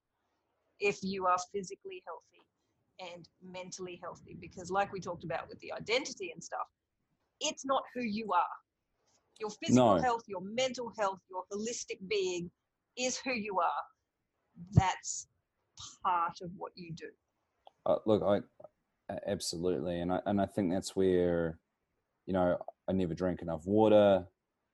if 0.81 0.99
you 1.03 1.27
are 1.27 1.39
physically 1.53 2.03
healthy 2.07 3.13
and 3.15 3.29
mentally 3.43 3.99
healthy. 4.03 4.37
Because 4.41 4.71
like 4.71 4.93
we 4.93 5.01
talked 5.01 5.25
about 5.25 5.49
with 5.49 5.59
the 5.61 5.73
identity 5.73 6.31
and 6.33 6.43
stuff, 6.43 6.67
it's 7.41 7.65
not 7.65 7.83
who 7.95 8.03
you 8.03 8.33
are. 8.33 8.45
Your 9.41 9.51
physical 9.51 9.97
No. 9.97 10.03
health, 10.03 10.23
your 10.29 10.43
mental 10.43 10.93
health, 10.99 11.19
your 11.29 11.45
holistic 11.53 11.99
being 12.09 12.51
is 12.97 13.19
who 13.19 13.33
you 13.33 13.59
are. 13.59 13.83
That's 14.73 15.27
part 16.05 16.41
of 16.43 16.51
what 16.57 16.73
you 16.77 16.93
do. 16.95 17.09
Uh, 17.87 17.97
look, 18.07 18.23
I 18.23 18.41
absolutely, 19.27 20.01
and 20.01 20.13
I 20.13 20.21
and 20.27 20.41
I 20.41 20.47
think 20.47 20.73
that's 20.73 20.95
where, 20.97 21.59
you 22.27 22.33
know, 22.33 22.59
I 22.89 22.93
never 22.93 23.15
drank 23.15 23.43
enough 23.43 23.67
water. 23.67 24.25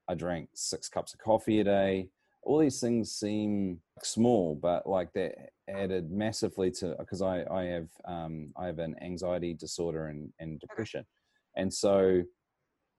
I 0.09 0.15
drank 0.15 0.51
six 0.55 0.89
cups 0.89 1.15
of 1.15 1.21
coffee 1.21 1.61
a 1.61 1.65
day. 1.65 2.11
All 2.43 2.59
these 2.59 2.81
things 2.81 3.13
seem 3.13 3.83
small, 4.03 4.55
but 4.55 4.87
like 4.89 5.13
that 5.13 5.51
added 5.69 6.11
massively 6.11 6.71
to 6.73 6.97
because 6.99 7.23
I 7.23 7.45
I 7.45 7.65
have 7.65 7.91
um 8.05 8.53
I 8.57 8.67
have 8.67 8.79
an 8.79 8.97
anxiety 9.03 9.55
disorder 9.55 10.07
and 10.07 10.33
and 10.39 10.61
depression, 10.61 11.07
and 11.57 11.73
so. 11.73 12.25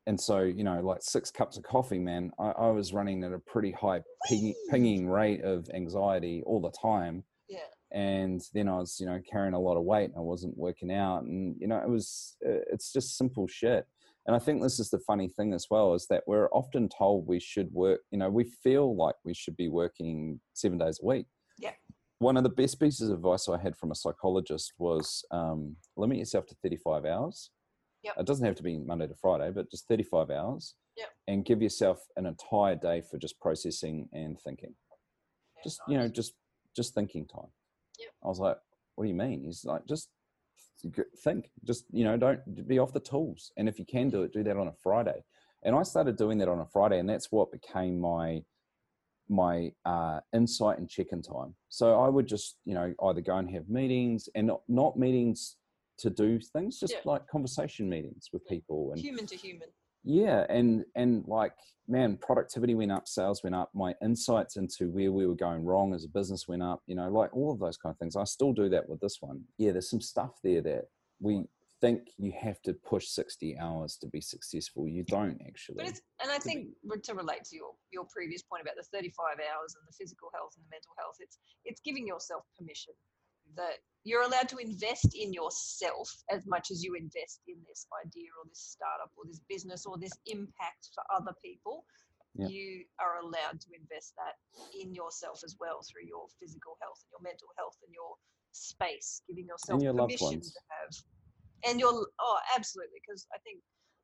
And 0.07 0.19
so, 0.19 0.39
you 0.41 0.63
know, 0.63 0.81
like 0.81 1.03
six 1.03 1.29
cups 1.29 1.57
of 1.57 1.63
coffee, 1.63 1.99
man, 1.99 2.31
I, 2.39 2.49
I 2.49 2.67
was 2.71 2.91
running 2.91 3.23
at 3.23 3.33
a 3.33 3.39
pretty 3.39 3.71
high 3.71 4.01
ping, 4.27 4.55
pinging 4.69 5.07
rate 5.07 5.41
of 5.43 5.69
anxiety 5.69 6.41
all 6.43 6.59
the 6.59 6.71
time 6.71 7.23
Yeah. 7.47 7.67
and 7.91 8.41
then 8.53 8.67
I 8.69 8.77
was, 8.77 8.99
you 8.99 9.05
know, 9.05 9.21
carrying 9.29 9.53
a 9.53 9.59
lot 9.59 9.77
of 9.77 9.83
weight 9.83 10.05
and 10.09 10.17
I 10.17 10.21
wasn't 10.21 10.57
working 10.57 10.91
out, 10.91 11.23
and 11.23 11.55
you 11.59 11.67
know, 11.67 11.77
it 11.77 11.89
was, 11.89 12.37
uh, 12.45 12.61
it's 12.71 12.91
just 12.93 13.17
simple 13.17 13.47
shit. 13.47 13.87
And 14.27 14.35
I 14.35 14.39
think 14.39 14.61
this 14.61 14.79
is 14.79 14.89
the 14.89 14.99
funny 14.99 15.27
thing 15.27 15.53
as 15.53 15.67
well 15.71 15.93
is 15.93 16.05
that 16.09 16.23
we're 16.27 16.49
often 16.49 16.89
told 16.89 17.27
we 17.27 17.39
should 17.39 17.71
work, 17.71 18.01
you 18.11 18.19
know, 18.19 18.29
we 18.29 18.43
feel 18.63 18.95
like 18.95 19.15
we 19.25 19.33
should 19.33 19.57
be 19.57 19.67
working 19.67 20.39
seven 20.53 20.77
days 20.77 20.99
a 21.01 21.05
week. 21.05 21.25
Yeah. 21.57 21.71
One 22.19 22.37
of 22.37 22.43
the 22.43 22.49
best 22.49 22.79
pieces 22.79 23.09
of 23.09 23.17
advice 23.17 23.49
I 23.49 23.57
had 23.57 23.75
from 23.75 23.91
a 23.91 23.95
psychologist 23.95 24.73
was 24.77 25.25
um, 25.31 25.75
limit 25.97 26.17
yourself 26.17 26.45
to 26.47 26.55
35 26.61 27.05
hours. 27.05 27.49
Yep. 28.03 28.13
It 28.19 28.25
doesn't 28.27 28.45
have 28.45 28.55
to 28.55 28.63
be 28.63 28.77
Monday 28.77 29.07
to 29.07 29.15
Friday, 29.15 29.51
but 29.51 29.71
just 29.71 29.87
35 29.87 30.29
hours. 30.29 30.75
Yep. 30.97 31.09
And 31.27 31.45
give 31.45 31.61
yourself 31.63 31.99
an 32.15 32.27
entire 32.27 32.75
day 32.75 33.01
for 33.09 33.17
just 33.17 33.39
processing 33.39 34.07
and 34.13 34.39
thinking 34.39 34.75
yeah, 35.55 35.63
just 35.63 35.79
you 35.87 35.97
know 35.97 36.07
just 36.07 36.33
just 36.75 36.93
thinking 36.93 37.25
time 37.27 37.49
Yep. 37.99 38.09
i 38.23 38.27
was 38.27 38.39
like 38.39 38.57
what 38.95 39.05
do 39.05 39.09
you 39.09 39.15
mean 39.15 39.43
he's 39.45 39.63
like 39.65 39.85
just 39.87 40.09
think 41.23 41.49
just 41.63 41.85
you 41.91 42.03
know 42.03 42.17
don't 42.17 42.67
be 42.67 42.79
off 42.79 42.93
the 42.93 42.99
tools 42.99 43.51
and 43.57 43.67
if 43.69 43.79
you 43.79 43.85
can 43.85 44.09
do 44.09 44.23
it 44.23 44.33
do 44.33 44.43
that 44.43 44.57
on 44.57 44.67
a 44.67 44.73
friday 44.83 45.23
and 45.63 45.75
i 45.75 45.83
started 45.83 46.15
doing 46.17 46.37
that 46.37 46.47
on 46.49 46.59
a 46.59 46.65
friday 46.65 46.99
and 46.99 47.09
that's 47.09 47.31
what 47.31 47.51
became 47.51 47.99
my 47.99 48.41
my 49.29 49.71
uh, 49.85 50.19
insight 50.33 50.77
and 50.77 50.89
check-in 50.89 51.21
time 51.21 51.55
so 51.69 51.99
i 52.01 52.07
would 52.09 52.27
just 52.27 52.57
you 52.65 52.73
know 52.73 52.93
either 53.05 53.21
go 53.21 53.37
and 53.37 53.49
have 53.49 53.69
meetings 53.69 54.27
and 54.35 54.47
not, 54.47 54.61
not 54.67 54.97
meetings 54.97 55.55
to 55.97 56.09
do 56.09 56.39
things 56.39 56.79
just 56.79 56.93
Yeah. 56.93 56.99
like 57.05 57.27
conversation 57.27 57.87
meetings 57.87 58.29
with 58.33 58.45
people 58.47 58.91
and 58.91 58.99
human 58.99 59.25
to 59.27 59.35
human. 59.35 59.69
Yeah 60.03 60.45
and 60.49 60.83
and 60.95 61.23
like 61.27 61.53
man 61.87 62.17
productivity 62.17 62.73
went 62.73 62.91
up 62.91 63.07
sales 63.07 63.43
went 63.43 63.55
up 63.55 63.69
my 63.73 63.93
insights 64.01 64.57
into 64.57 64.89
where 64.89 65.11
we 65.11 65.27
were 65.27 65.35
going 65.35 65.63
wrong 65.63 65.93
as 65.93 66.05
a 66.05 66.09
business 66.09 66.47
went 66.47 66.63
up 66.63 66.81
you 66.87 66.95
know 66.95 67.09
like 67.09 67.35
all 67.35 67.51
of 67.51 67.59
those 67.59 67.77
kind 67.77 67.93
of 67.93 67.99
things. 67.99 68.15
I 68.15 68.23
still 68.23 68.53
do 68.53 68.69
that 68.69 68.87
with 68.87 68.99
this 68.99 69.17
one. 69.19 69.43
Yeah 69.57 69.71
there's 69.71 69.89
some 69.89 70.01
stuff 70.01 70.39
there 70.43 70.61
that 70.61 70.85
we 71.19 71.45
think 71.81 72.13
you 72.17 72.31
have 72.39 72.61
to 72.61 72.73
push 72.73 73.07
60 73.07 73.57
hours 73.57 73.97
to 73.97 74.07
be 74.07 74.21
successful. 74.21 74.87
You 74.87 75.03
don't 75.03 75.41
actually 75.45 75.77
But 75.79 75.87
it's 75.87 76.01
and 76.21 76.31
I 76.31 76.37
think 76.37 76.69
to 77.03 77.13
relate 77.13 77.43
to 77.45 77.55
your 77.55 77.73
your 77.91 78.05
previous 78.05 78.43
point 78.43 78.61
about 78.61 78.75
the 78.77 78.85
35 78.93 79.41
hours 79.41 79.75
and 79.75 79.83
the 79.87 79.93
physical 79.99 80.29
health 80.33 80.53
and 80.55 80.63
the 80.65 80.69
mental 80.69 80.93
health, 80.97 81.17
it's 81.19 81.39
it's 81.65 81.81
giving 81.81 82.07
yourself 82.07 82.43
permission 82.57 82.93
that 83.55 83.79
you're 84.03 84.23
allowed 84.23 84.49
to 84.49 84.57
invest 84.57 85.13
in 85.13 85.31
yourself 85.31 86.09
as 86.31 86.47
much 86.47 86.71
as 86.71 86.83
you 86.83 86.95
invest 86.95 87.41
in 87.47 87.55
this 87.67 87.85
idea 88.03 88.29
or 88.39 88.49
this 88.49 88.73
startup 88.73 89.11
or 89.17 89.25
this 89.27 89.41
business 89.47 89.85
or 89.85 89.97
this 89.97 90.17
impact 90.25 90.89
for 90.93 91.03
other 91.15 91.33
people. 91.43 91.85
Yeah. 92.33 92.47
you 92.47 92.87
are 92.95 93.19
allowed 93.19 93.59
to 93.59 93.69
invest 93.75 94.15
that 94.15 94.39
in 94.71 94.95
yourself 94.95 95.43
as 95.43 95.59
well 95.59 95.83
through 95.83 96.07
your 96.07 96.31
physical 96.39 96.79
health 96.79 97.03
and 97.03 97.11
your 97.11 97.19
mental 97.27 97.51
health 97.59 97.75
and 97.83 97.91
your 97.91 98.15
space, 98.53 99.21
giving 99.27 99.47
yourself 99.47 99.83
your 99.83 99.93
permission 99.93 100.39
to 100.39 100.61
have. 100.71 100.95
And 101.67 101.79
your 101.79 101.91
oh, 101.91 102.39
absolutely, 102.55 103.03
because 103.05 103.27
I 103.35 103.37
think, 103.43 103.59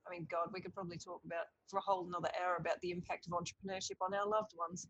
I 0.06 0.12
mean, 0.12 0.28
God, 0.30 0.52
we 0.54 0.62
could 0.62 0.76
probably 0.76 0.98
talk 0.98 1.22
about 1.26 1.48
for 1.72 1.78
a 1.80 1.82
whole 1.82 2.06
another 2.06 2.30
hour 2.44 2.58
about 2.60 2.80
the 2.82 2.92
impact 2.92 3.28
of 3.28 3.34
entrepreneurship 3.34 3.98
on 4.02 4.14
our 4.14 4.28
loved 4.28 4.52
ones. 4.58 4.88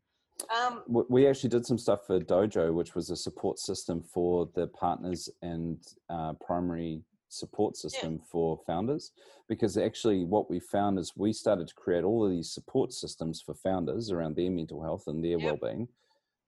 Um, 0.55 0.83
we 1.09 1.27
actually 1.27 1.49
did 1.49 1.65
some 1.65 1.77
stuff 1.77 2.05
for 2.05 2.19
dojo 2.19 2.73
which 2.73 2.95
was 2.95 3.09
a 3.09 3.15
support 3.15 3.59
system 3.59 4.01
for 4.03 4.49
the 4.55 4.67
partners 4.67 5.29
and 5.41 5.79
uh, 6.09 6.33
primary 6.33 7.01
support 7.29 7.75
system 7.75 8.19
for 8.31 8.59
founders. 8.65 9.11
Because 9.49 9.77
actually 9.77 10.23
what 10.25 10.49
we 10.49 10.59
found 10.59 10.99
is 10.99 11.13
we 11.17 11.33
started 11.33 11.67
to 11.67 11.73
create 11.75 12.03
all 12.03 12.23
of 12.25 12.31
these 12.31 12.51
support 12.51 12.93
systems 12.93 13.41
for 13.41 13.53
founders 13.55 14.11
around 14.11 14.35
their 14.35 14.51
mental 14.51 14.81
health 14.83 15.03
and 15.07 15.23
their 15.23 15.37
well-being 15.39 15.87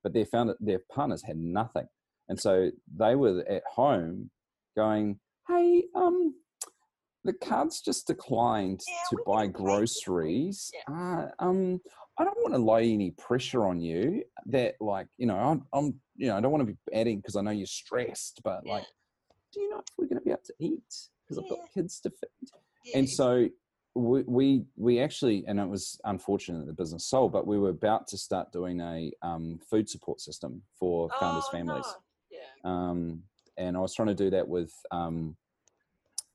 but 0.04 0.13
their 0.13 0.25
founder 0.25 0.56
their 0.62 0.80
partners 0.89 1.23
had 1.23 1.38
nothing. 1.38 1.88
And 2.30 2.39
so 2.39 2.69
they 2.95 3.15
were 3.15 3.43
at 3.49 3.63
home 3.69 4.30
going 4.78 5.19
hey 5.47 5.86
um 5.95 6.36
the 7.25 7.34
card's 7.34 7.82
just 7.82 8.08
declined 8.08 8.80
Yeah, 8.88 8.95
to 9.10 9.17
buy 9.25 9.45
can 9.47 9.54
pay 9.54 9.60
you." 9.60 9.65
groceries. 9.65 10.71
Uh, 10.88 11.25
um 11.39 11.82
I 12.20 12.26
don't 12.26 12.38
want 12.42 12.54
to 12.54 12.60
lay 12.60 12.92
any 12.92 13.12
pressure 13.12 13.66
on 13.66 13.80
you 13.80 14.24
that 14.48 14.76
like, 14.82 15.08
you 15.18 15.26
know, 15.26 15.38
I'm, 15.38 15.66
I'm 15.72 16.00
you 16.18 16.28
know, 16.28 16.36
I 16.38 16.42
don't 16.42 16.52
want 16.52 16.68
to 16.68 16.74
be 16.74 16.78
adding 16.94 17.18
because 17.18 17.38
I 17.38 17.42
know 17.42 17.52
you're 17.52 17.66
stressed, 17.66 18.42
but 18.44 18.62
Yeah. 18.66 18.74
like, 18.74 18.86
do 19.54 19.62
you 19.62 19.70
know 19.70 19.78
if 19.80 19.86
we're 19.98 20.08
going 20.08 20.20
to 20.20 20.26
be 20.26 20.32
able 20.32 20.42
to 20.46 20.54
eat? 20.60 20.94
Because 21.24 21.38
I've 21.42 21.50
got 21.50 21.60
kids 21.74 22.00
to 22.02 22.10
feed. 22.10 22.50
yeah, 22.84 22.98
And 22.98 23.10
so 23.10 23.48
we, 23.96 24.24
we, 24.28 24.66
we 24.76 25.00
actually, 25.00 25.46
and 25.48 25.60
it 25.60 25.68
was 25.68 26.00
unfortunate 26.04 26.60
that 26.60 26.66
the 26.68 26.74
business 26.74 27.06
sold, 27.06 27.32
but 27.32 27.48
we 27.48 27.58
were 27.58 27.70
about 27.70 28.08
to 28.08 28.18
start 28.18 28.52
doing 28.52 28.82
a 28.82 29.12
um, 29.22 29.60
food 29.70 29.90
support 29.90 30.20
system 30.20 30.62
for 30.78 31.10
founders' 31.20 31.50
Oh, 31.54 31.58
families. 31.58 31.96
no. 32.32 32.38
Yeah. 32.38 32.70
Um, 32.72 33.24
and 33.58 33.78
I 33.78 33.80
was 33.80 33.96
trying 33.96 34.10
to 34.10 34.16
do 34.16 34.30
that 34.32 34.48
with, 34.48 34.74
um, 34.92 35.38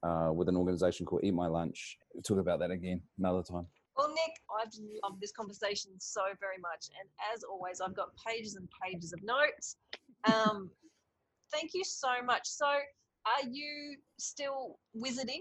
uh, 0.03 0.31
with 0.35 0.49
an 0.49 0.57
organization 0.57 1.05
called 1.07 1.25
Eat 1.25 1.35
My 1.35 1.47
Lunch. 1.47 1.99
We'll 2.15 2.23
talk 2.23 2.39
about 2.39 2.61
that 2.61 2.71
again 2.71 3.03
another 3.19 3.43
time. 3.43 3.67
Well, 3.97 4.09
Nick, 4.09 4.41
I've 4.61 4.73
loved 5.05 5.21
this 5.21 5.33
conversation 5.33 5.93
so 5.99 6.23
very 6.41 6.59
much. 6.61 6.89
And 7.01 7.09
as 7.35 7.45
always, 7.45 7.81
I've 7.81 7.95
got 7.95 8.09
pages 8.27 8.57
and 8.57 8.69
pages 8.83 9.13
of 9.13 9.23
notes. 9.23 9.77
Um, 10.25 10.71
thank 11.53 11.71
you 11.75 11.85
so 11.85 12.09
much. 12.25 12.43
So, 12.47 12.67
are 12.67 13.49
you 13.49 13.97
still 14.19 14.79
wizarding? 14.97 15.41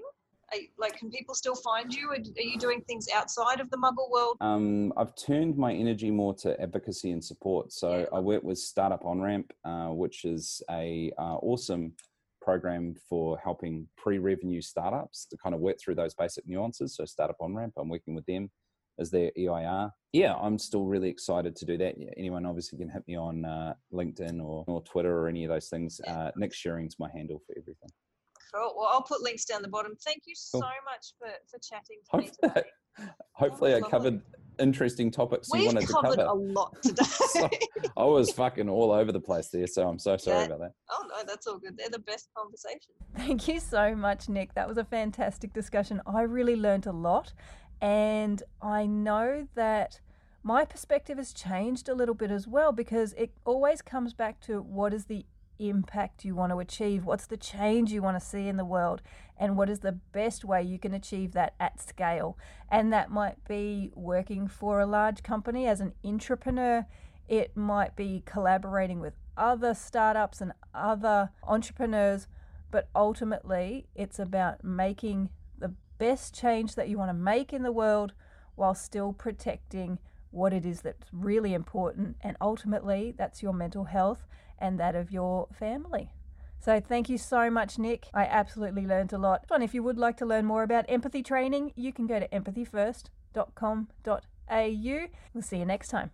Are, 0.52 0.58
you- 0.58 0.68
like, 0.78 0.98
can 0.98 1.10
people 1.10 1.34
still 1.34 1.56
find 1.56 1.92
you? 1.94 2.10
Are, 2.10 2.16
are 2.16 2.42
you 2.42 2.60
doing 2.60 2.82
things 2.82 3.08
outside 3.14 3.60
of 3.60 3.72
the 3.72 3.78
muggle 3.78 4.10
world? 4.12 4.38
Um, 4.40 4.94
I've 4.98 5.16
turned 5.16 5.58
my 5.58 5.74
energy 5.74 6.12
more 6.12 6.36
to 6.36 6.60
advocacy 6.62 7.12
and 7.12 7.24
support. 7.24 7.74
So 7.74 8.00
Yeah. 8.00 8.06
I 8.14 8.20
work 8.20 8.44
with 8.44 8.60
Startup 8.60 9.04
On 9.04 9.20
Ramp, 9.20 9.52
uh, 9.66 9.88
which 9.88 10.26
is 10.26 10.62
a 10.70 11.12
uh, 11.18 11.38
awesome 11.42 11.94
program 12.44 12.96
for 13.10 13.38
helping 13.38 13.88
pre-revenue 13.98 14.62
startups 14.62 15.26
to 15.32 15.38
kind 15.38 15.56
of 15.56 15.62
work 15.62 15.78
through 15.80 15.96
those 15.96 16.14
basic 16.14 16.48
nuances. 16.48 16.96
So 16.96 17.06
Startup 17.06 17.38
On 17.40 17.56
Ramp, 17.56 17.74
I'm 17.78 17.90
working 17.90 18.16
with 18.16 18.26
them 18.26 18.52
as 19.00 19.10
their 19.10 19.32
EIR. 19.38 19.92
Yeah, 20.12 20.36
I'm 20.36 20.60
still 20.60 20.86
really 20.86 21.10
excited 21.10 21.56
to 21.56 21.66
do 21.66 21.78
that. 21.78 21.96
Anyone 22.18 22.46
obviously 22.46 22.78
can 22.78 22.90
hit 22.90 23.04
me 23.08 23.16
on 23.16 23.46
uh, 23.46 23.74
LinkedIn 23.92 24.44
or, 24.44 24.64
or 24.68 24.82
Twitter 24.84 25.18
or 25.18 25.28
any 25.28 25.44
of 25.46 25.50
those 25.50 25.70
things. 25.70 26.00
Uh, 26.08 26.32
Nick 26.36 26.54
Shewring's 26.54 26.98
my 27.00 27.10
handle 27.12 27.42
for 27.48 27.56
everything. 27.58 27.90
Cool. 28.54 28.74
Well, 28.78 28.90
I'll 28.92 29.02
put 29.02 29.22
links 29.22 29.46
down 29.46 29.64
the 29.64 29.68
bottom. 29.68 29.96
Thank 30.06 30.24
you 30.28 30.36
so 30.36 30.60
much 30.60 31.14
for, 31.18 31.30
for 31.50 31.60
chatting 31.60 31.98
to 32.12 32.18
me 32.18 32.30
today. 32.44 32.68
hopefully 33.32 33.74
I 33.74 33.82
covered 33.82 34.22
interesting 34.60 35.12
topics 35.12 35.50
you 35.54 35.60
We've 35.62 35.68
wanted 35.74 35.88
to 35.88 35.94
covered 35.94 36.16
cover. 36.18 36.22
a 36.30 36.34
lot 36.34 36.76
today. 36.84 37.04
So- 37.04 37.50
I 37.98 38.04
was 38.06 38.32
fucking 38.32 38.70
all 38.70 38.92
over 38.92 39.12
the 39.12 39.20
place 39.20 39.50
there, 39.50 39.68
so 39.68 39.88
I'm 39.88 40.00
so 40.00 40.18
sorry 40.18 40.40
Yeah. 40.40 40.46
about 40.46 40.60
that. 40.60 40.72
oh, 40.92 41.06
no, 41.10 41.24
that's 41.28 41.46
all 41.48 41.58
good. 41.60 41.78
They're 41.78 41.90
the 41.90 42.00
best 42.00 42.30
conversation. 42.36 42.92
Thank 43.16 43.48
you 43.48 43.60
so 43.60 43.96
much, 43.96 44.30
Nick. 44.30 44.54
That 44.56 44.68
was 44.68 44.78
a 44.78 44.84
fantastic 44.84 45.54
discussion. 45.54 46.02
I 46.08 46.22
really 46.24 46.56
learned 46.56 46.86
a 46.86 46.92
lot, 46.92 47.34
and 47.82 48.42
I 48.62 48.86
know 48.86 49.48
that 49.56 50.00
my 50.44 50.66
perspective 50.66 51.18
has 51.18 51.34
changed 51.34 51.88
a 51.88 51.94
little 51.96 52.16
bit 52.16 52.32
as 52.32 52.48
well 52.48 52.72
because 52.72 53.14
it 53.14 53.32
always 53.46 53.82
comes 53.82 54.14
back 54.14 54.42
to 54.42 54.62
what 54.62 54.94
is 54.94 55.06
the 55.06 55.26
impact 55.60 56.26
you 56.26 56.36
want 56.36 56.52
to 56.52 56.60
achieve, 56.60 57.06
what's 57.06 57.28
the 57.28 57.38
change 57.38 57.92
you 57.92 58.02
want 58.02 58.20
to 58.20 58.26
see 58.26 58.48
in 58.48 58.58
the 58.58 58.66
world, 58.66 59.02
and 59.38 59.58
what 59.58 59.70
is 59.70 59.80
the 59.80 59.92
best 59.92 60.46
way 60.46 60.62
you 60.62 60.80
can 60.80 60.94
achieve 60.94 61.34
that 61.34 61.54
at 61.60 61.82
scale. 61.82 62.38
And 62.70 62.94
that 62.94 63.12
might 63.12 63.44
be 63.48 63.92
working 63.96 64.48
for 64.48 64.80
a 64.80 64.86
large 64.86 65.24
company 65.24 65.68
as 65.68 65.82
an 65.82 65.94
entrepreneur, 66.04 66.86
it 67.28 67.56
might 67.56 67.96
be 67.96 68.24
collaborating 68.26 69.00
with 69.00 69.14
other 69.38 69.74
startups 69.74 70.42
and 70.42 70.54
other 70.74 71.32
entrepreneurs. 71.44 72.28
But 72.72 72.90
ultimately 72.96 73.88
it's 73.96 74.20
about 74.20 74.64
making 74.64 75.30
the 75.58 75.74
best 75.98 76.36
change 76.36 76.76
that 76.76 76.90
you 76.90 76.98
want 76.98 77.10
to 77.10 77.14
make 77.14 77.54
in 77.54 77.64
the 77.64 77.72
world 77.72 78.14
while 78.56 78.76
still 78.76 79.14
protecting 79.14 80.00
what 80.32 80.54
it 80.54 80.66
is 80.66 80.82
that's 80.82 81.08
really 81.12 81.54
important. 81.54 82.18
And 82.22 82.36
ultimately 82.42 83.14
that's 83.18 83.44
your 83.44 83.54
mental 83.54 83.86
health 83.86 84.26
and 84.64 84.80
that 84.80 84.96
of 84.96 85.12
your 85.12 85.48
family. 85.52 86.10
So 86.60 86.80
thank 86.80 87.10
you 87.10 87.18
so 87.18 87.50
much 87.50 87.78
Nick. 87.78 88.08
I 88.14 88.24
absolutely 88.24 88.88
learned 88.88 89.12
a 89.12 89.18
lot. 89.18 89.44
And 89.52 89.62
if 89.62 89.74
you 89.74 89.84
would 89.84 89.98
like 89.98 90.16
to 90.18 90.26
learn 90.26 90.46
more 90.46 90.64
about 90.64 90.86
empathy 90.88 91.22
training, 91.22 91.74
you 91.76 91.92
can 91.92 92.08
go 92.08 92.22
to 92.22 92.28
empathyfirst.com.au. 92.30 95.08
We'll 95.34 95.44
see 95.44 95.58
you 95.58 95.66
next 95.66 95.90
time. 95.90 96.12